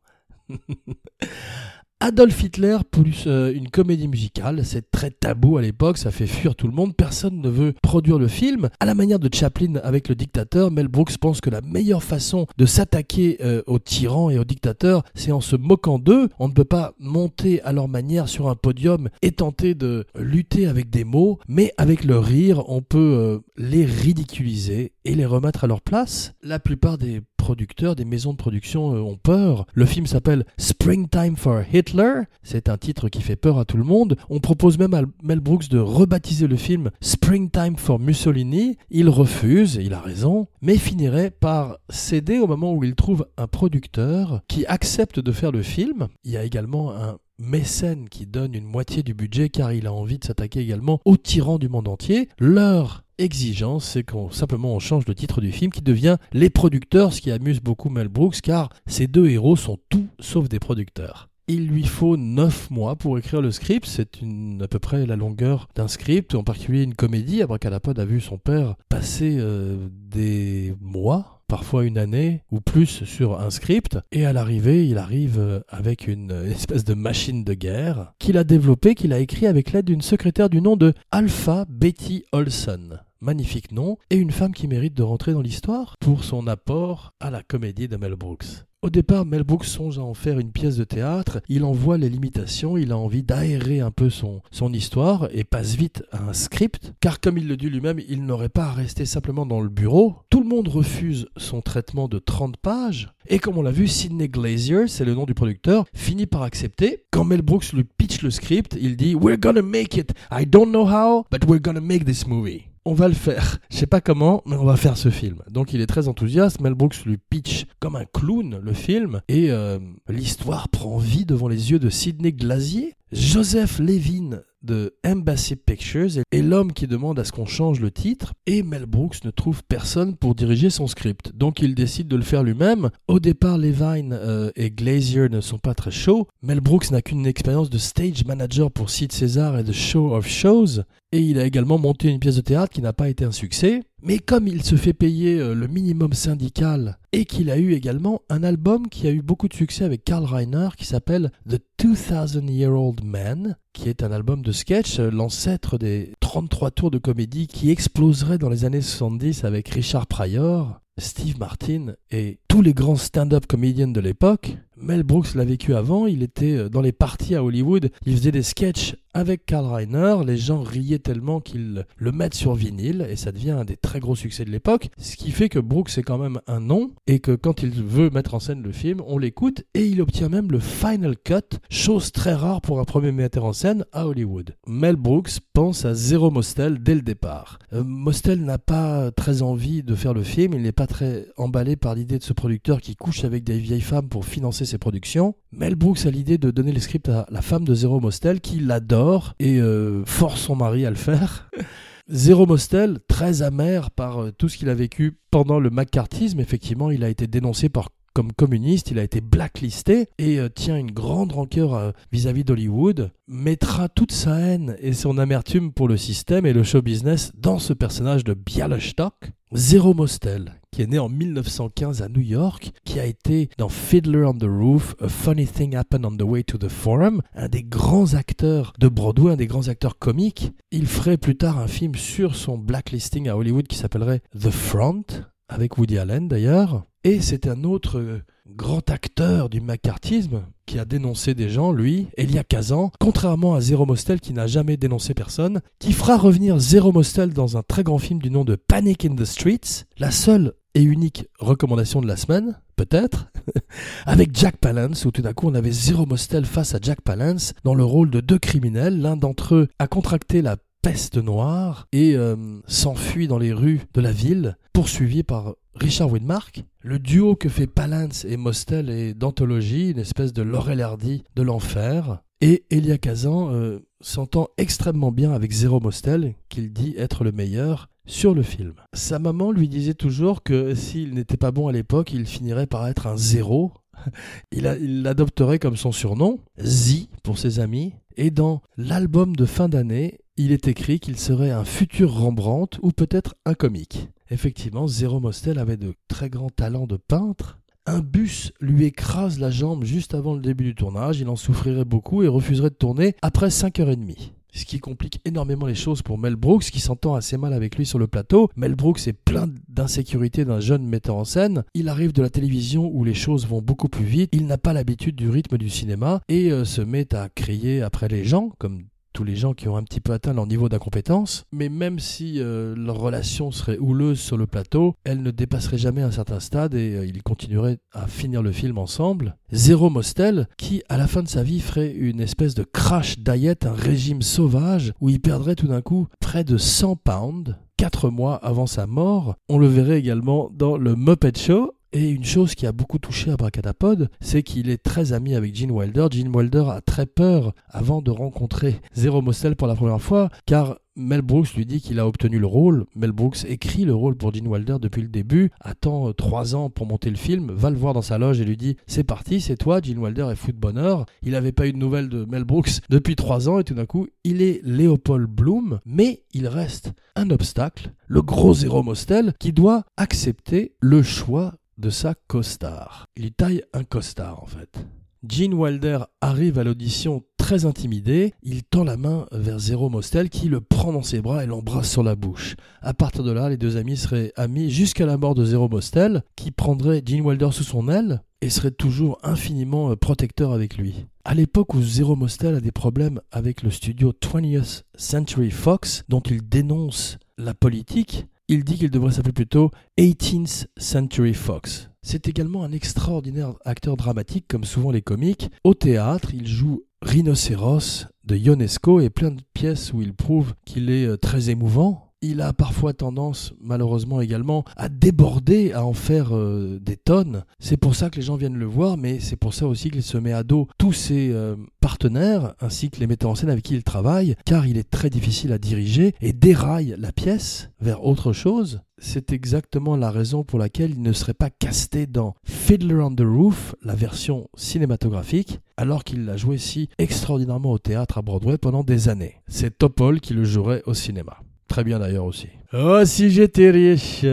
Adolf 2.04 2.42
Hitler 2.42 2.78
plus 2.90 3.26
euh, 3.28 3.54
une 3.54 3.68
comédie 3.68 4.08
musicale, 4.08 4.64
c'est 4.64 4.90
très 4.90 5.12
tabou 5.12 5.56
à 5.56 5.62
l'époque, 5.62 5.98
ça 5.98 6.10
fait 6.10 6.26
fuir 6.26 6.56
tout 6.56 6.66
le 6.66 6.72
monde, 6.72 6.96
personne 6.96 7.40
ne 7.40 7.48
veut 7.48 7.74
produire 7.80 8.18
le 8.18 8.26
film. 8.26 8.70
À 8.80 8.86
la 8.86 8.96
manière 8.96 9.20
de 9.20 9.32
Chaplin 9.32 9.76
avec 9.84 10.08
le 10.08 10.16
dictateur, 10.16 10.72
Mel 10.72 10.88
Brooks 10.88 11.16
pense 11.18 11.40
que 11.40 11.48
la 11.48 11.60
meilleure 11.60 12.02
façon 12.02 12.48
de 12.58 12.66
s'attaquer 12.66 13.36
euh, 13.44 13.62
aux 13.68 13.78
tyrans 13.78 14.30
et 14.30 14.38
aux 14.40 14.44
dictateurs, 14.44 15.04
c'est 15.14 15.30
en 15.30 15.40
se 15.40 15.54
moquant 15.54 16.00
d'eux. 16.00 16.28
On 16.40 16.48
ne 16.48 16.54
peut 16.54 16.64
pas 16.64 16.92
monter 16.98 17.62
à 17.62 17.70
leur 17.72 17.86
manière 17.86 18.28
sur 18.28 18.48
un 18.48 18.56
podium 18.56 19.08
et 19.22 19.30
tenter 19.30 19.76
de 19.76 20.04
lutter 20.18 20.66
avec 20.66 20.90
des 20.90 21.04
mots, 21.04 21.38
mais 21.46 21.72
avec 21.76 22.02
le 22.02 22.18
rire, 22.18 22.64
on 22.68 22.82
peut 22.82 22.98
euh, 22.98 23.38
les 23.56 23.84
ridiculiser 23.84 24.90
et 25.04 25.14
les 25.14 25.26
remettre 25.26 25.62
à 25.62 25.66
leur 25.68 25.80
place. 25.80 26.32
La 26.42 26.58
plupart 26.58 26.98
des 26.98 27.22
producteurs, 27.42 27.96
des 27.96 28.04
maisons 28.04 28.30
de 28.30 28.36
production 28.36 28.94
euh, 28.94 29.00
ont 29.00 29.16
peur. 29.16 29.66
Le 29.74 29.84
film 29.84 30.06
s'appelle 30.06 30.46
Springtime 30.58 31.36
for 31.36 31.62
Hitler. 31.72 32.20
C'est 32.44 32.68
un 32.68 32.78
titre 32.78 33.08
qui 33.08 33.20
fait 33.20 33.34
peur 33.34 33.58
à 33.58 33.64
tout 33.64 33.76
le 33.76 33.82
monde. 33.82 34.16
On 34.30 34.38
propose 34.38 34.78
même 34.78 34.94
à 34.94 35.02
Mel 35.24 35.40
Brooks 35.40 35.68
de 35.68 35.80
rebaptiser 35.80 36.46
le 36.46 36.54
film 36.54 36.90
Springtime 37.00 37.76
for 37.76 37.98
Mussolini. 37.98 38.78
Il 38.90 39.08
refuse, 39.08 39.74
il 39.82 39.92
a 39.92 40.00
raison, 40.00 40.46
mais 40.60 40.76
finirait 40.76 41.32
par 41.32 41.78
céder 41.90 42.38
au 42.38 42.46
moment 42.46 42.74
où 42.74 42.84
il 42.84 42.94
trouve 42.94 43.26
un 43.36 43.48
producteur 43.48 44.42
qui 44.46 44.64
accepte 44.66 45.18
de 45.18 45.32
faire 45.32 45.50
le 45.50 45.62
film. 45.62 46.06
Il 46.22 46.30
y 46.30 46.36
a 46.36 46.44
également 46.44 46.94
un 46.94 47.18
mécène 47.38 48.08
qui 48.08 48.26
donne 48.26 48.54
une 48.54 48.64
moitié 48.64 49.02
du 49.02 49.14
budget 49.14 49.48
car 49.48 49.72
il 49.72 49.86
a 49.86 49.92
envie 49.92 50.18
de 50.18 50.24
s'attaquer 50.24 50.60
également 50.60 51.00
aux 51.04 51.16
tyrans 51.16 51.58
du 51.58 51.68
monde 51.68 51.88
entier. 51.88 52.28
Leur 52.38 53.02
exigence, 53.18 53.84
c'est 53.84 54.04
qu'on 54.04 54.30
simplement 54.30 54.78
change 54.78 55.06
le 55.06 55.14
titre 55.14 55.40
du 55.40 55.52
film 55.52 55.70
qui 55.72 55.82
devient 55.82 56.16
Les 56.32 56.50
producteurs, 56.50 57.12
ce 57.12 57.20
qui 57.20 57.30
amuse 57.30 57.60
beaucoup 57.60 57.88
Mel 57.88 58.08
Brooks 58.08 58.40
car 58.40 58.70
ces 58.86 59.06
deux 59.06 59.28
héros 59.28 59.56
sont 59.56 59.78
tout 59.88 60.06
sauf 60.18 60.48
des 60.48 60.58
producteurs. 60.58 61.28
Il 61.48 61.66
lui 61.66 61.84
faut 61.84 62.16
9 62.16 62.70
mois 62.70 62.94
pour 62.94 63.18
écrire 63.18 63.42
le 63.42 63.50
script, 63.50 63.86
c'est 63.86 64.20
à 64.60 64.68
peu 64.68 64.78
près 64.78 65.06
la 65.06 65.16
longueur 65.16 65.68
d'un 65.74 65.88
script, 65.88 66.36
en 66.36 66.44
particulier 66.44 66.84
une 66.84 66.94
comédie. 66.94 67.42
Abracadapod 67.42 67.98
a 67.98 68.04
vu 68.04 68.20
son 68.20 68.38
père 68.38 68.76
passer 68.88 69.36
euh, 69.38 69.88
des 69.90 70.74
mois 70.80 71.41
parfois 71.52 71.84
une 71.84 71.98
année 71.98 72.40
ou 72.50 72.62
plus 72.62 73.04
sur 73.04 73.38
un 73.38 73.50
script, 73.50 73.98
et 74.10 74.24
à 74.24 74.32
l'arrivée, 74.32 74.86
il 74.86 74.96
arrive 74.96 75.38
euh, 75.38 75.60
avec 75.68 76.08
une 76.08 76.30
espèce 76.50 76.82
de 76.82 76.94
machine 76.94 77.44
de 77.44 77.52
guerre 77.52 78.14
qu'il 78.18 78.38
a 78.38 78.44
développée, 78.44 78.94
qu'il 78.94 79.12
a 79.12 79.18
écrit 79.18 79.46
avec 79.46 79.72
l'aide 79.72 79.84
d'une 79.84 80.00
secrétaire 80.00 80.48
du 80.48 80.62
nom 80.62 80.76
de 80.76 80.94
Alpha 81.10 81.66
Betty 81.68 82.24
Olson 82.32 83.00
magnifique 83.22 83.72
nom, 83.72 83.96
et 84.10 84.16
une 84.16 84.32
femme 84.32 84.52
qui 84.52 84.68
mérite 84.68 84.94
de 84.94 85.02
rentrer 85.02 85.32
dans 85.32 85.40
l'histoire 85.40 85.96
pour 86.00 86.24
son 86.24 86.46
apport 86.46 87.14
à 87.20 87.30
la 87.30 87.42
comédie 87.42 87.88
de 87.88 87.96
Mel 87.96 88.16
Brooks. 88.16 88.64
Au 88.84 88.90
départ, 88.90 89.24
Mel 89.24 89.44
Brooks 89.44 89.66
songe 89.66 90.00
à 90.00 90.02
en 90.02 90.12
faire 90.12 90.40
une 90.40 90.50
pièce 90.50 90.76
de 90.76 90.82
théâtre, 90.82 91.40
il 91.48 91.62
en 91.62 91.70
voit 91.70 91.98
les 91.98 92.08
limitations, 92.08 92.76
il 92.76 92.90
a 92.90 92.98
envie 92.98 93.22
d'aérer 93.22 93.78
un 93.78 93.92
peu 93.92 94.10
son, 94.10 94.42
son 94.50 94.72
histoire 94.72 95.28
et 95.30 95.44
passe 95.44 95.76
vite 95.76 96.02
à 96.10 96.24
un 96.24 96.32
script, 96.32 96.92
car 97.00 97.20
comme 97.20 97.38
il 97.38 97.46
le 97.46 97.56
dit 97.56 97.70
lui-même, 97.70 98.00
il 98.08 98.26
n'aurait 98.26 98.48
pas 98.48 98.64
à 98.64 98.72
rester 98.72 99.06
simplement 99.06 99.46
dans 99.46 99.60
le 99.60 99.68
bureau. 99.68 100.16
Tout 100.30 100.40
le 100.40 100.48
monde 100.48 100.66
refuse 100.66 101.28
son 101.36 101.60
traitement 101.60 102.08
de 102.08 102.18
30 102.18 102.56
pages, 102.56 103.12
et 103.28 103.38
comme 103.38 103.56
on 103.56 103.62
l'a 103.62 103.70
vu, 103.70 103.86
Sidney 103.86 104.28
Glazier, 104.28 104.88
c'est 104.88 105.04
le 105.04 105.14
nom 105.14 105.26
du 105.26 105.34
producteur, 105.34 105.84
finit 105.94 106.26
par 106.26 106.42
accepter. 106.42 107.04
Quand 107.12 107.22
Mel 107.22 107.42
Brooks 107.42 107.72
lui 107.72 107.84
pitch 107.84 108.22
le 108.22 108.30
script, 108.32 108.76
il 108.80 108.96
dit 108.96 109.14
We're 109.14 109.38
gonna 109.38 109.62
make 109.62 109.96
it. 109.96 110.12
I 110.32 110.44
don't 110.44 110.70
know 110.70 110.88
how, 110.88 111.24
but 111.30 111.44
we're 111.46 111.62
gonna 111.62 111.80
make 111.80 112.04
this 112.04 112.26
movie 112.26 112.71
on 112.84 112.94
va 112.94 113.08
le 113.08 113.14
faire. 113.14 113.58
Je 113.70 113.76
sais 113.76 113.86
pas 113.86 114.00
comment, 114.00 114.42
mais 114.46 114.56
on 114.56 114.64
va 114.64 114.76
faire 114.76 114.96
ce 114.96 115.10
film. 115.10 115.42
Donc 115.50 115.72
il 115.72 115.80
est 115.80 115.86
très 115.86 116.08
enthousiaste. 116.08 116.60
Mel 116.60 116.74
Brooks 116.74 117.04
lui 117.04 117.18
pitch 117.18 117.66
comme 117.80 117.96
un 117.96 118.04
clown 118.04 118.58
le 118.62 118.72
film 118.72 119.20
et 119.28 119.50
euh, 119.50 119.78
l'histoire 120.08 120.68
prend 120.68 120.98
vie 120.98 121.24
devant 121.24 121.48
les 121.48 121.70
yeux 121.70 121.78
de 121.78 121.90
Sidney 121.90 122.32
Glazier. 122.32 122.94
Joseph 123.12 123.78
Levin 123.78 124.40
de 124.62 124.94
Embassy 125.04 125.56
Pictures 125.56 126.22
est 126.30 126.40
l'homme 126.40 126.72
qui 126.72 126.86
demande 126.86 127.18
à 127.18 127.24
ce 127.24 127.32
qu'on 127.32 127.46
change 127.46 127.80
le 127.80 127.90
titre 127.90 128.32
et 128.46 128.62
Mel 128.62 128.86
Brooks 128.86 129.24
ne 129.24 129.30
trouve 129.30 129.62
personne 129.64 130.16
pour 130.16 130.34
diriger 130.34 130.70
son 130.70 130.86
script. 130.86 131.32
Donc 131.34 131.60
il 131.60 131.74
décide 131.74 132.08
de 132.08 132.16
le 132.16 132.22
faire 132.22 132.42
lui-même. 132.42 132.90
Au 133.08 133.20
départ, 133.20 133.58
Levine 133.58 134.12
euh, 134.12 134.50
et 134.56 134.70
Glazier 134.70 135.28
ne 135.28 135.40
sont 135.40 135.58
pas 135.58 135.74
très 135.74 135.90
chauds. 135.90 136.26
Mel 136.42 136.60
Brooks 136.60 136.90
n'a 136.90 137.02
qu'une 137.02 137.26
expérience 137.26 137.70
de 137.70 137.78
stage 137.78 138.24
manager 138.24 138.70
pour 138.70 138.88
Sid 138.88 139.12
César 139.12 139.58
et 139.58 139.64
de 139.64 139.72
Show 139.72 140.14
of 140.14 140.26
Shows 140.26 140.82
et 141.12 141.20
il 141.20 141.38
a 141.38 141.44
également 141.44 141.78
monté 141.78 142.08
une 142.08 142.18
pièce 142.18 142.36
de 142.36 142.40
théâtre 142.40 142.72
qui 142.72 142.80
n'a 142.80 142.94
pas 142.94 143.10
été 143.10 143.24
un 143.24 143.32
succès. 143.32 143.82
Mais 144.02 144.18
comme 144.18 144.48
il 144.48 144.64
se 144.64 144.76
fait 144.76 144.94
payer 144.94 145.38
euh, 145.38 145.54
le 145.54 145.68
minimum 145.68 146.12
syndical 146.14 146.98
et 147.12 147.26
qu'il 147.26 147.50
a 147.50 147.58
eu 147.58 147.74
également 147.74 148.22
un 148.30 148.42
album 148.42 148.88
qui 148.88 149.06
a 149.06 149.10
eu 149.10 149.22
beaucoup 149.22 149.46
de 149.46 149.54
succès 149.54 149.84
avec 149.84 150.04
Karl 150.04 150.24
Reiner 150.24 150.70
qui 150.76 150.86
s'appelle 150.86 151.30
The 151.48 151.60
2000 151.78 152.50
Year 152.50 152.72
Old 152.72 153.04
Man, 153.04 153.56
qui 153.72 153.88
est 153.88 154.02
un 154.02 154.10
album 154.10 154.42
de 154.42 154.50
sketch, 154.50 154.98
euh, 154.98 155.10
l'ancêtre 155.10 155.78
des 155.78 156.14
33 156.20 156.70
tours 156.70 156.90
de 156.90 156.98
comédie 156.98 157.46
qui 157.46 157.70
exploserait 157.70 158.38
dans 158.38 158.48
les 158.48 158.64
années 158.64 158.80
70 158.80 159.44
avec 159.44 159.68
Richard 159.68 160.06
Pryor, 160.06 160.80
Steve 160.98 161.38
Martin 161.38 161.94
et 162.10 162.38
tous 162.52 162.60
les 162.60 162.74
grands 162.74 162.96
stand-up 162.96 163.46
comédiens 163.46 163.88
de 163.88 163.98
l'époque. 163.98 164.58
Mel 164.76 165.04
Brooks 165.04 165.34
l'a 165.34 165.44
vécu 165.44 165.74
avant, 165.74 166.06
il 166.06 166.22
était 166.22 166.56
euh, 166.56 166.68
dans 166.68 166.80
les 166.80 166.92
parties 166.92 167.36
à 167.36 167.44
Hollywood, 167.44 167.90
il 168.04 168.16
faisait 168.16 168.32
des 168.32 168.42
sketchs 168.42 168.96
avec 169.14 169.44
Karl 169.44 169.66
Reiner, 169.66 170.16
les 170.26 170.38
gens 170.38 170.62
riaient 170.62 170.98
tellement 170.98 171.40
qu'ils 171.40 171.84
le 171.96 172.12
mettent 172.12 172.34
sur 172.34 172.54
vinyle 172.54 173.06
et 173.08 173.16
ça 173.16 173.30
devient 173.30 173.50
un 173.50 173.64
des 173.64 173.76
très 173.76 174.00
gros 174.00 174.16
succès 174.16 174.44
de 174.44 174.50
l'époque, 174.50 174.88
ce 174.96 175.16
qui 175.16 175.30
fait 175.30 175.50
que 175.50 175.58
Brooks 175.58 175.98
est 175.98 176.02
quand 176.02 176.16
même 176.16 176.40
un 176.46 176.60
nom 176.60 176.92
et 177.06 177.20
que 177.20 177.32
quand 177.32 177.62
il 177.62 177.70
veut 177.70 178.08
mettre 178.08 178.34
en 178.34 178.40
scène 178.40 178.62
le 178.62 178.72
film, 178.72 179.02
on 179.06 179.18
l'écoute 179.18 179.64
et 179.74 179.86
il 179.86 180.00
obtient 180.00 180.30
même 180.30 180.50
le 180.50 180.60
final 180.60 181.16
cut, 181.22 181.58
chose 181.68 182.10
très 182.10 182.32
rare 182.32 182.62
pour 182.62 182.80
un 182.80 182.84
premier 182.84 183.12
metteur 183.12 183.44
en 183.44 183.52
scène 183.52 183.84
à 183.92 184.06
Hollywood. 184.06 184.56
Mel 184.66 184.96
Brooks 184.96 185.40
pense 185.52 185.84
à 185.84 185.92
Zero 185.94 186.30
Mostel 186.30 186.82
dès 186.82 186.94
le 186.94 187.02
départ. 187.02 187.58
Euh, 187.74 187.84
Mostel 187.84 188.42
n'a 188.42 188.58
pas 188.58 189.10
très 189.10 189.42
envie 189.42 189.82
de 189.82 189.94
faire 189.94 190.14
le 190.14 190.22
film, 190.22 190.54
il 190.54 190.62
n'est 190.62 190.72
pas 190.72 190.86
très 190.86 191.26
emballé 191.36 191.76
par 191.76 191.94
l'idée 191.94 192.18
de 192.18 192.24
ce 192.24 192.32
producteur 192.42 192.80
qui 192.80 192.96
couche 192.96 193.22
avec 193.22 193.44
des 193.44 193.56
vieilles 193.56 193.80
femmes 193.80 194.08
pour 194.08 194.24
financer 194.24 194.64
ses 194.64 194.76
productions. 194.76 195.36
Mel 195.52 195.76
Brooks 195.76 196.06
a 196.06 196.10
l'idée 196.10 196.38
de 196.38 196.50
donner 196.50 196.72
le 196.72 196.80
script 196.80 197.08
à 197.08 197.24
la 197.30 197.40
femme 197.40 197.64
de 197.64 197.72
Zero 197.72 198.00
Mostel 198.00 198.40
qui 198.40 198.58
l'adore 198.58 199.34
et 199.38 199.60
euh, 199.60 200.04
force 200.06 200.40
son 200.40 200.56
mari 200.56 200.84
à 200.84 200.90
le 200.90 200.96
faire. 200.96 201.48
Zéro 202.08 202.44
Mostel, 202.44 202.98
très 203.06 203.42
amer 203.42 203.92
par 203.92 204.24
euh, 204.24 204.32
tout 204.32 204.48
ce 204.48 204.58
qu'il 204.58 204.70
a 204.70 204.74
vécu 204.74 205.20
pendant 205.30 205.60
le 205.60 205.70
McCarthyisme, 205.70 206.40
effectivement, 206.40 206.90
il 206.90 207.04
a 207.04 207.10
été 207.10 207.28
dénoncé 207.28 207.68
par 207.68 207.90
comme 208.12 208.32
communiste, 208.32 208.90
il 208.90 208.98
a 208.98 209.02
été 209.02 209.20
blacklisté 209.20 210.08
et 210.18 210.38
euh, 210.38 210.48
tient 210.48 210.76
une 210.76 210.90
grande 210.90 211.32
rancœur 211.32 211.74
euh, 211.74 211.92
vis-à-vis 212.12 212.44
d'Hollywood, 212.44 213.10
mettra 213.28 213.88
toute 213.88 214.12
sa 214.12 214.38
haine 214.38 214.76
et 214.80 214.92
son 214.92 215.18
amertume 215.18 215.72
pour 215.72 215.88
le 215.88 215.96
système 215.96 216.46
et 216.46 216.52
le 216.52 216.62
show 216.62 216.82
business 216.82 217.32
dans 217.36 217.58
ce 217.58 217.72
personnage 217.72 218.24
de 218.24 218.34
Bialystok, 218.34 219.14
Zero 219.54 219.94
Mostel, 219.94 220.54
qui 220.70 220.82
est 220.82 220.86
né 220.86 220.98
en 220.98 221.08
1915 221.08 222.02
à 222.02 222.08
New 222.08 222.20
York, 222.20 222.72
qui 222.84 222.98
a 222.98 223.04
été 223.04 223.50
dans 223.58 223.68
Fiddler 223.68 224.24
on 224.24 224.34
the 224.34 224.44
Roof, 224.44 224.94
A 225.00 225.08
Funny 225.08 225.46
Thing 225.46 225.76
Happened 225.76 226.06
on 226.06 226.16
the 226.16 226.22
Way 226.22 226.44
to 226.44 226.58
the 226.58 226.68
Forum, 226.68 227.22
un 227.34 227.48
des 227.48 227.62
grands 227.62 228.14
acteurs 228.14 228.72
de 228.78 228.88
Broadway, 228.88 229.32
un 229.32 229.36
des 229.36 229.46
grands 229.46 229.68
acteurs 229.68 229.98
comiques. 229.98 230.52
Il 230.70 230.86
ferait 230.86 231.18
plus 231.18 231.36
tard 231.36 231.58
un 231.58 231.68
film 231.68 231.94
sur 231.94 232.34
son 232.34 232.56
blacklisting 232.56 233.28
à 233.28 233.36
Hollywood 233.36 233.66
qui 233.66 233.76
s'appellerait 233.76 234.22
The 234.38 234.50
Front, 234.50 235.04
avec 235.48 235.76
Woody 235.76 235.98
Allen 235.98 236.28
d'ailleurs. 236.28 236.84
Et 237.04 237.20
c'est 237.20 237.48
un 237.48 237.64
autre 237.64 237.98
euh, 237.98 238.22
grand 238.48 238.88
acteur 238.88 239.48
du 239.48 239.60
macartisme 239.60 240.42
qui 240.66 240.78
a 240.78 240.84
dénoncé 240.84 241.34
des 241.34 241.48
gens, 241.48 241.72
lui, 241.72 242.06
Elia 242.16 242.44
Kazan, 242.44 242.92
contrairement 243.00 243.56
à 243.56 243.60
Zero 243.60 243.86
Mostel 243.86 244.20
qui 244.20 244.32
n'a 244.32 244.46
jamais 244.46 244.76
dénoncé 244.76 245.12
personne, 245.12 245.62
qui 245.80 245.92
fera 245.92 246.16
revenir 246.16 246.60
Zero 246.60 246.92
Mostel 246.92 247.32
dans 247.32 247.56
un 247.56 247.62
très 247.62 247.82
grand 247.82 247.98
film 247.98 248.20
du 248.20 248.30
nom 248.30 248.44
de 248.44 248.54
Panic 248.54 249.04
in 249.04 249.16
the 249.16 249.24
Streets, 249.24 249.86
la 249.98 250.12
seule 250.12 250.52
et 250.74 250.82
unique 250.82 251.26
recommandation 251.40 252.00
de 252.00 252.06
la 252.06 252.16
semaine, 252.16 252.60
peut-être, 252.76 253.32
avec 254.06 254.36
Jack 254.36 254.58
Palance, 254.58 255.04
où 255.04 255.10
tout 255.10 255.22
d'un 255.22 255.32
coup 255.32 255.48
on 255.48 255.54
avait 255.54 255.72
Zero 255.72 256.06
Mostel 256.06 256.44
face 256.44 256.72
à 256.76 256.78
Jack 256.80 257.00
Palance 257.00 257.52
dans 257.64 257.74
le 257.74 257.84
rôle 257.84 258.10
de 258.10 258.20
deux 258.20 258.38
criminels. 258.38 259.00
L'un 259.00 259.16
d'entre 259.16 259.56
eux 259.56 259.68
a 259.80 259.88
contracté 259.88 260.40
la 260.40 260.56
peste 260.82 261.16
noire 261.16 261.86
et 261.92 262.16
euh, 262.16 262.36
s'enfuit 262.66 263.28
dans 263.28 263.38
les 263.38 263.52
rues 263.52 263.82
de 263.94 264.00
la 264.00 264.10
ville, 264.10 264.56
poursuivi 264.72 265.22
par 265.22 265.54
Richard 265.76 266.10
Widmark. 266.10 266.64
Le 266.80 266.98
duo 266.98 267.36
que 267.36 267.48
fait 267.48 267.68
Palance 267.68 268.24
et 268.24 268.36
Mostel 268.36 268.90
est 268.90 269.14
d'anthologie, 269.14 269.90
une 269.90 270.00
espèce 270.00 270.32
de 270.32 270.42
Laurel 270.42 270.80
Hardy 270.80 271.22
de 271.36 271.42
l'enfer. 271.42 272.20
Et 272.40 272.64
Elia 272.70 272.98
Kazan 272.98 273.52
euh, 273.52 273.78
s'entend 274.00 274.48
extrêmement 274.58 275.12
bien 275.12 275.32
avec 275.32 275.52
Zero 275.52 275.78
Mostel, 275.78 276.34
qu'il 276.48 276.72
dit 276.72 276.94
être 276.98 277.22
le 277.22 277.30
meilleur 277.30 277.88
sur 278.04 278.34
le 278.34 278.42
film. 278.42 278.74
Sa 278.92 279.20
maman 279.20 279.52
lui 279.52 279.68
disait 279.68 279.94
toujours 279.94 280.42
que 280.42 280.74
s'il 280.74 281.14
n'était 281.14 281.36
pas 281.36 281.52
bon 281.52 281.68
à 281.68 281.72
l'époque, 281.72 282.12
il 282.12 282.26
finirait 282.26 282.66
par 282.66 282.88
être 282.88 283.06
un 283.06 283.16
zéro. 283.16 283.72
Il 284.50 284.64
l'adopterait 285.02 285.60
comme 285.60 285.76
son 285.76 285.92
surnom, 285.92 286.40
Z 286.60 287.06
pour 287.22 287.38
ses 287.38 287.60
amis. 287.60 287.92
Et 288.16 288.32
dans 288.32 288.62
l'album 288.76 289.36
de 289.36 289.46
fin 289.46 289.68
d'année, 289.68 290.18
il 290.36 290.52
est 290.52 290.68
écrit 290.68 291.00
qu'il 291.00 291.18
serait 291.18 291.50
un 291.50 291.64
futur 291.64 292.14
Rembrandt 292.14 292.78
ou 292.82 292.92
peut-être 292.92 293.34
un 293.44 293.54
comique. 293.54 294.08
Effectivement, 294.30 294.86
Zéro 294.86 295.20
Mostel 295.20 295.58
avait 295.58 295.76
de 295.76 295.94
très 296.08 296.30
grands 296.30 296.50
talents 296.50 296.86
de 296.86 296.96
peintre. 296.96 297.58
Un 297.84 298.00
bus 298.00 298.52
lui 298.60 298.84
écrase 298.84 299.38
la 299.38 299.50
jambe 299.50 299.84
juste 299.84 300.14
avant 300.14 300.34
le 300.34 300.40
début 300.40 300.64
du 300.64 300.74
tournage, 300.74 301.20
il 301.20 301.28
en 301.28 301.36
souffrirait 301.36 301.84
beaucoup 301.84 302.22
et 302.22 302.28
refuserait 302.28 302.70
de 302.70 302.74
tourner 302.74 303.16
après 303.22 303.48
5h30 303.48 304.32
ce 304.52 304.64
qui 304.64 304.80
complique 304.80 305.20
énormément 305.24 305.66
les 305.66 305.74
choses 305.74 306.02
pour 306.02 306.18
Mel 306.18 306.36
Brooks, 306.36 306.64
qui 306.64 306.80
s'entend 306.80 307.14
assez 307.14 307.36
mal 307.36 307.52
avec 307.52 307.76
lui 307.76 307.86
sur 307.86 307.98
le 307.98 308.06
plateau. 308.06 308.50
Mel 308.56 308.74
Brooks 308.74 309.08
est 309.08 309.12
plein 309.12 309.48
d'insécurité 309.68 310.44
d'un 310.44 310.60
jeune 310.60 310.86
metteur 310.86 311.16
en 311.16 311.24
scène. 311.24 311.64
Il 311.74 311.88
arrive 311.88 312.12
de 312.12 312.22
la 312.22 312.30
télévision 312.30 312.90
où 312.92 313.04
les 313.04 313.14
choses 313.14 313.46
vont 313.46 313.62
beaucoup 313.62 313.88
plus 313.88 314.04
vite. 314.04 314.30
Il 314.32 314.46
n'a 314.46 314.58
pas 314.58 314.72
l'habitude 314.72 315.16
du 315.16 315.30
rythme 315.30 315.56
du 315.56 315.70
cinéma 315.70 316.20
et 316.28 316.52
euh, 316.52 316.64
se 316.64 316.82
met 316.82 317.14
à 317.14 317.28
crier 317.28 317.82
après 317.82 318.08
les 318.08 318.24
gens, 318.24 318.50
comme 318.58 318.82
les 319.22 319.36
gens 319.36 319.54
qui 319.54 319.68
ont 319.68 319.76
un 319.76 319.82
petit 319.82 320.00
peu 320.00 320.12
atteint 320.12 320.32
leur 320.32 320.46
niveau 320.46 320.68
d'incompétence, 320.68 321.44
mais 321.52 321.68
même 321.68 321.98
si 321.98 322.34
euh, 322.38 322.74
leur 322.76 322.98
relation 322.98 323.50
serait 323.50 323.78
houleuse 323.78 324.20
sur 324.20 324.36
le 324.36 324.46
plateau, 324.46 324.94
elle 325.04 325.22
ne 325.22 325.30
dépasserait 325.30 325.78
jamais 325.78 326.02
un 326.02 326.10
certain 326.10 326.40
stade 326.40 326.74
et 326.74 326.94
euh, 326.94 327.06
ils 327.06 327.22
continueraient 327.22 327.78
à 327.92 328.06
finir 328.06 328.42
le 328.42 328.52
film 328.52 328.78
ensemble. 328.78 329.36
Zéro 329.50 329.90
Mostel, 329.90 330.48
qui 330.56 330.82
à 330.88 330.96
la 330.96 331.06
fin 331.06 331.22
de 331.22 331.28
sa 331.28 331.42
vie 331.42 331.60
ferait 331.60 331.92
une 331.92 332.20
espèce 332.20 332.54
de 332.54 332.64
crash 332.64 333.18
diet, 333.18 333.66
un 333.66 333.72
régime 333.72 334.22
sauvage, 334.22 334.92
où 335.00 335.08
il 335.08 335.20
perdrait 335.20 335.54
tout 335.54 335.68
d'un 335.68 335.82
coup 335.82 336.08
près 336.20 336.44
de 336.44 336.56
100 336.56 336.96
pounds, 336.96 337.54
4 337.76 338.10
mois 338.10 338.36
avant 338.36 338.66
sa 338.66 338.86
mort. 338.86 339.36
On 339.48 339.58
le 339.58 339.66
verrait 339.66 339.98
également 339.98 340.50
dans 340.52 340.76
le 340.76 340.94
Muppet 340.94 341.32
Show, 341.36 341.72
et 341.92 342.08
une 342.08 342.24
chose 342.24 342.54
qui 342.54 342.66
a 342.66 342.72
beaucoup 342.72 342.98
touché 342.98 343.30
Abracadapod, 343.30 344.10
c'est 344.20 344.42
qu'il 344.42 344.70
est 344.70 344.82
très 344.82 345.12
ami 345.12 345.34
avec 345.34 345.54
Gene 345.54 345.70
Wilder. 345.70 346.08
Gene 346.10 346.34
Wilder 346.34 346.64
a 346.68 346.80
très 346.80 347.06
peur 347.06 347.54
avant 347.68 348.02
de 348.02 348.10
rencontrer 348.10 348.80
Zero 348.94 349.22
Mostel 349.22 349.56
pour 349.56 349.68
la 349.68 349.74
première 349.74 350.00
fois, 350.00 350.28
car 350.46 350.78
Mel 350.94 351.22
Brooks 351.22 351.54
lui 351.54 351.64
dit 351.64 351.80
qu'il 351.80 351.98
a 351.98 352.06
obtenu 352.06 352.38
le 352.38 352.46
rôle. 352.46 352.84
Mel 352.94 353.12
Brooks 353.12 353.44
écrit 353.46 353.84
le 353.84 353.94
rôle 353.94 354.14
pour 354.14 354.34
Gene 354.34 354.46
Wilder 354.46 354.76
depuis 354.80 355.00
le 355.00 355.08
début, 355.08 355.50
attend 355.60 356.08
euh, 356.08 356.12
trois 356.12 356.54
ans 356.54 356.68
pour 356.68 356.86
monter 356.86 357.08
le 357.08 357.16
film, 357.16 357.50
va 357.50 357.70
le 357.70 357.76
voir 357.76 357.94
dans 357.94 358.02
sa 358.02 358.18
loge 358.18 358.40
et 358.40 358.44
lui 358.44 358.58
dit 358.58 358.76
C'est 358.86 359.04
parti, 359.04 359.40
c'est 359.40 359.56
toi. 359.56 359.80
Gene 359.82 359.98
Wilder 359.98 360.28
est 360.30 360.36
fou 360.36 360.52
de 360.52 360.58
bonheur. 360.58 361.06
Il 361.22 361.32
n'avait 361.32 361.52
pas 361.52 361.66
eu 361.66 361.72
de 361.72 361.78
nouvelles 361.78 362.08
de 362.08 362.26
Mel 362.26 362.44
Brooks 362.44 362.80
depuis 362.90 363.16
trois 363.16 363.48
ans 363.48 363.58
et 363.58 363.64
tout 363.64 363.74
d'un 363.74 363.86
coup, 363.86 364.06
il 364.24 364.42
est 364.42 364.60
Léopold 364.64 365.26
Bloom, 365.26 365.80
mais 365.86 366.24
il 366.32 366.46
reste 366.46 366.92
un 367.16 367.30
obstacle, 367.30 367.92
le 368.06 368.22
gros 368.22 368.54
Zero 368.54 368.82
Mostel, 368.82 369.32
qui 369.38 369.52
doit 369.52 369.84
accepter 369.96 370.74
le 370.80 371.02
choix 371.02 371.54
de 371.82 371.90
sa 371.90 372.14
costard. 372.28 373.06
Il 373.16 373.32
taille 373.32 373.64
un 373.72 373.82
costard 373.82 374.40
en 374.40 374.46
fait. 374.46 374.86
Gene 375.28 375.52
Wilder 375.54 375.98
arrive 376.20 376.58
à 376.58 376.64
l'audition 376.64 377.24
très 377.36 377.64
intimidé, 377.64 378.34
il 378.42 378.62
tend 378.62 378.84
la 378.84 378.96
main 378.96 379.26
vers 379.32 379.58
Zero 379.58 379.88
Mostel 379.90 380.30
qui 380.30 380.48
le 380.48 380.60
prend 380.60 380.92
dans 380.92 381.02
ses 381.02 381.20
bras 381.20 381.42
et 381.42 381.46
l'embrasse 381.46 381.90
sur 381.90 382.04
la 382.04 382.14
bouche. 382.14 382.54
À 382.82 382.94
partir 382.94 383.24
de 383.24 383.32
là, 383.32 383.48
les 383.48 383.56
deux 383.56 383.76
amis 383.76 383.96
seraient 383.96 384.32
amis 384.36 384.70
jusqu'à 384.70 385.06
la 385.06 385.16
mort 385.16 385.34
de 385.34 385.44
Zero 385.44 385.68
Mostel 385.68 386.22
qui 386.36 386.52
prendrait 386.52 387.02
Gene 387.04 387.20
Wilder 387.20 387.50
sous 387.50 387.64
son 387.64 387.88
aile 387.88 388.22
et 388.40 388.50
serait 388.50 388.70
toujours 388.70 389.18
infiniment 389.24 389.90
euh, 389.90 389.96
protecteur 389.96 390.52
avec 390.52 390.76
lui. 390.76 391.06
À 391.24 391.34
l'époque 391.34 391.74
où 391.74 391.82
Zero 391.82 392.14
Mostel 392.14 392.54
a 392.54 392.60
des 392.60 392.72
problèmes 392.72 393.20
avec 393.32 393.62
le 393.62 393.70
studio 393.70 394.12
20th 394.12 394.82
Century 394.96 395.50
Fox 395.50 396.04
dont 396.08 396.20
il 396.20 396.48
dénonce 396.48 397.18
la 397.38 397.54
politique, 397.54 398.26
il 398.52 398.64
dit 398.64 398.76
qu'il 398.76 398.90
devrait 398.90 399.12
s'appeler 399.12 399.32
plutôt 399.32 399.70
18th 399.98 400.66
Century 400.76 401.32
Fox. 401.32 401.88
C'est 402.02 402.28
également 402.28 402.64
un 402.64 402.72
extraordinaire 402.72 403.54
acteur 403.64 403.96
dramatique, 403.96 404.46
comme 404.46 404.64
souvent 404.64 404.90
les 404.90 405.00
comiques. 405.02 405.50
Au 405.64 405.72
théâtre, 405.72 406.34
il 406.34 406.46
joue 406.46 406.84
Rhinocéros 407.00 408.06
de 408.24 408.36
Ionesco 408.36 409.00
et 409.00 409.08
plein 409.08 409.30
de 409.30 409.40
pièces 409.54 409.92
où 409.92 410.02
il 410.02 410.14
prouve 410.14 410.54
qu'il 410.66 410.90
est 410.90 411.06
euh, 411.06 411.16
très 411.16 411.48
émouvant 411.50 412.11
il 412.22 412.40
a 412.40 412.52
parfois 412.52 412.92
tendance, 412.92 413.52
malheureusement 413.60 414.20
également, 414.20 414.64
à 414.76 414.88
déborder, 414.88 415.72
à 415.72 415.84
en 415.84 415.92
faire 415.92 416.34
euh, 416.34 416.78
des 416.80 416.96
tonnes. 416.96 417.44
C'est 417.58 417.76
pour 417.76 417.94
ça 417.94 418.10
que 418.10 418.16
les 418.16 418.22
gens 418.22 418.36
viennent 418.36 418.56
le 418.56 418.66
voir, 418.66 418.96
mais 418.96 419.20
c'est 419.20 419.36
pour 419.36 419.54
ça 419.54 419.66
aussi 419.66 419.90
qu'il 419.90 420.02
se 420.02 420.16
met 420.16 420.32
à 420.32 420.44
dos 420.44 420.68
tous 420.78 420.92
ses 420.92 421.30
euh, 421.32 421.56
partenaires, 421.80 422.54
ainsi 422.60 422.90
que 422.90 423.00
les 423.00 423.06
metteurs 423.06 423.30
en 423.30 423.34
scène 423.34 423.50
avec 423.50 423.64
qui 423.64 423.74
il 423.74 423.82
travaille, 423.82 424.36
car 424.46 424.66
il 424.66 424.78
est 424.78 424.88
très 424.88 425.10
difficile 425.10 425.52
à 425.52 425.58
diriger 425.58 426.14
et 426.20 426.32
déraille 426.32 426.94
la 426.96 427.12
pièce 427.12 427.70
vers 427.80 428.04
autre 428.04 428.32
chose. 428.32 428.80
C'est 428.98 429.32
exactement 429.32 429.96
la 429.96 430.12
raison 430.12 430.44
pour 430.44 430.60
laquelle 430.60 430.92
il 430.92 431.02
ne 431.02 431.12
serait 431.12 431.34
pas 431.34 431.50
casté 431.50 432.06
dans 432.06 432.34
Fiddler 432.44 433.00
on 433.00 433.12
the 433.12 433.24
Roof, 433.24 433.74
la 433.82 433.96
version 433.96 434.48
cinématographique, 434.54 435.58
alors 435.76 436.04
qu'il 436.04 436.24
l'a 436.24 436.36
joué 436.36 436.56
si 436.56 436.88
extraordinairement 436.98 437.72
au 437.72 437.78
théâtre 437.78 438.18
à 438.18 438.22
Broadway 438.22 438.58
pendant 438.58 438.84
des 438.84 439.08
années. 439.08 439.42
C'est 439.48 439.76
Topol 439.76 440.20
qui 440.20 440.34
le 440.34 440.44
jouerait 440.44 440.84
au 440.86 440.94
cinéma. 440.94 441.38
Très 441.68 441.84
bien 441.84 441.98
d'ailleurs 441.98 442.26
aussi. 442.26 442.48
Oh, 442.72 443.00
si 443.04 443.30
j'étais 443.30 443.70
riche, 443.70 444.24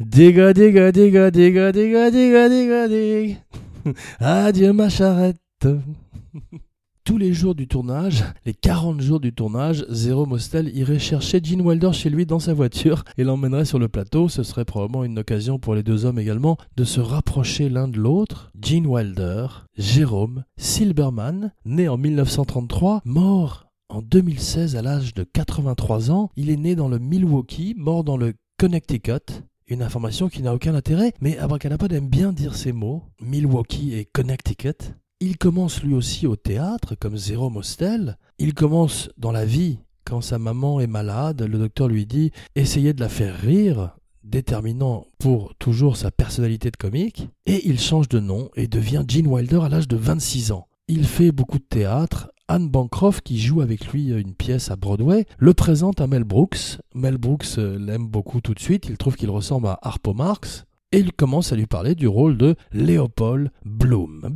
diga, 0.00 0.52
diga, 0.52 0.92
diga, 0.92 1.30
diga, 1.30 1.72
diga, 1.72 2.10
diga, 2.10 2.48
diga, 2.48 2.88
diga. 2.88 3.36
Adieu 4.20 4.72
ma 4.72 4.88
charrette. 4.88 5.38
Tous 7.04 7.16
les 7.16 7.32
jours 7.32 7.54
du 7.54 7.66
tournage, 7.66 8.22
les 8.44 8.52
40 8.52 9.00
jours 9.00 9.18
du 9.18 9.32
tournage, 9.32 9.86
Zero 9.88 10.26
Mostel 10.26 10.76
irait 10.76 10.98
chercher 10.98 11.40
Gene 11.42 11.62
Wilder 11.62 11.94
chez 11.94 12.10
lui 12.10 12.26
dans 12.26 12.38
sa 12.38 12.52
voiture 12.52 13.02
et 13.16 13.24
l'emmènerait 13.24 13.64
sur 13.64 13.78
le 13.78 13.88
plateau. 13.88 14.28
Ce 14.28 14.42
serait 14.42 14.66
probablement 14.66 15.04
une 15.04 15.18
occasion 15.18 15.58
pour 15.58 15.74
les 15.74 15.82
deux 15.82 16.04
hommes 16.04 16.18
également 16.18 16.58
de 16.76 16.84
se 16.84 17.00
rapprocher 17.00 17.70
l'un 17.70 17.88
de 17.88 17.96
l'autre. 17.96 18.52
Gene 18.60 18.86
Wilder, 18.86 19.46
Jérôme 19.78 20.44
Silberman, 20.58 21.52
né 21.64 21.88
en 21.88 21.96
1933, 21.96 23.00
mort 23.06 23.67
en 23.88 24.02
2016, 24.02 24.76
à 24.76 24.82
l'âge 24.82 25.14
de 25.14 25.24
83 25.24 26.10
ans, 26.10 26.30
il 26.36 26.50
est 26.50 26.56
né 26.56 26.74
dans 26.74 26.88
le 26.88 26.98
Milwaukee, 26.98 27.74
mort 27.76 28.04
dans 28.04 28.16
le 28.16 28.34
Connecticut. 28.58 29.42
Une 29.66 29.82
information 29.82 30.28
qui 30.28 30.42
n'a 30.42 30.54
aucun 30.54 30.74
intérêt, 30.74 31.12
mais 31.20 31.38
Abracadapod 31.38 31.92
aime 31.92 32.08
bien 32.08 32.32
dire 32.32 32.54
ces 32.54 32.72
mots, 32.72 33.02
Milwaukee 33.20 33.94
et 33.94 34.04
Connecticut. 34.04 34.94
Il 35.20 35.36
commence 35.36 35.82
lui 35.82 35.94
aussi 35.94 36.26
au 36.26 36.36
théâtre, 36.36 36.94
comme 36.94 37.16
Zéro 37.16 37.50
Mostel. 37.50 38.18
Il 38.38 38.54
commence 38.54 39.10
dans 39.16 39.32
la 39.32 39.44
vie. 39.44 39.78
Quand 40.04 40.20
sa 40.20 40.38
maman 40.38 40.80
est 40.80 40.86
malade, 40.86 41.42
le 41.42 41.58
docteur 41.58 41.88
lui 41.88 42.06
dit 42.06 42.30
Essayez 42.54 42.92
de 42.92 43.00
la 43.00 43.08
faire 43.08 43.36
rire, 43.36 43.96
déterminant 44.22 45.06
pour 45.18 45.54
toujours 45.56 45.96
sa 45.96 46.10
personnalité 46.10 46.70
de 46.70 46.76
comique. 46.76 47.28
Et 47.46 47.68
il 47.68 47.80
change 47.80 48.08
de 48.08 48.20
nom 48.20 48.50
et 48.54 48.68
devient 48.68 49.04
Gene 49.06 49.26
Wilder 49.26 49.60
à 49.62 49.68
l'âge 49.68 49.88
de 49.88 49.96
26 49.96 50.52
ans. 50.52 50.68
Il 50.88 51.06
fait 51.06 51.32
beaucoup 51.32 51.58
de 51.58 51.64
théâtre 51.64 52.30
Anne 52.50 52.70
Bancroft, 52.70 53.22
qui 53.22 53.38
joue 53.38 53.60
avec 53.60 53.88
lui 53.88 54.08
une 54.08 54.34
pièce 54.34 54.70
à 54.70 54.76
Broadway, 54.76 55.26
le 55.38 55.52
présente 55.52 56.00
à 56.00 56.06
Mel 56.06 56.24
Brooks. 56.24 56.78
Mel 56.94 57.18
Brooks 57.18 57.58
euh, 57.58 57.78
l'aime 57.78 58.06
beaucoup 58.06 58.40
tout 58.40 58.54
de 58.54 58.58
suite, 58.58 58.86
il 58.88 58.96
trouve 58.96 59.16
qu'il 59.16 59.28
ressemble 59.28 59.66
à 59.66 59.78
Harpo 59.82 60.14
Marx. 60.14 60.64
Et 60.90 61.00
il 61.00 61.12
commence 61.12 61.52
à 61.52 61.56
lui 61.56 61.66
parler 61.66 61.94
du 61.94 62.08
rôle 62.08 62.38
de 62.38 62.56
Léopold 62.72 63.50
Bloom. 63.66 64.26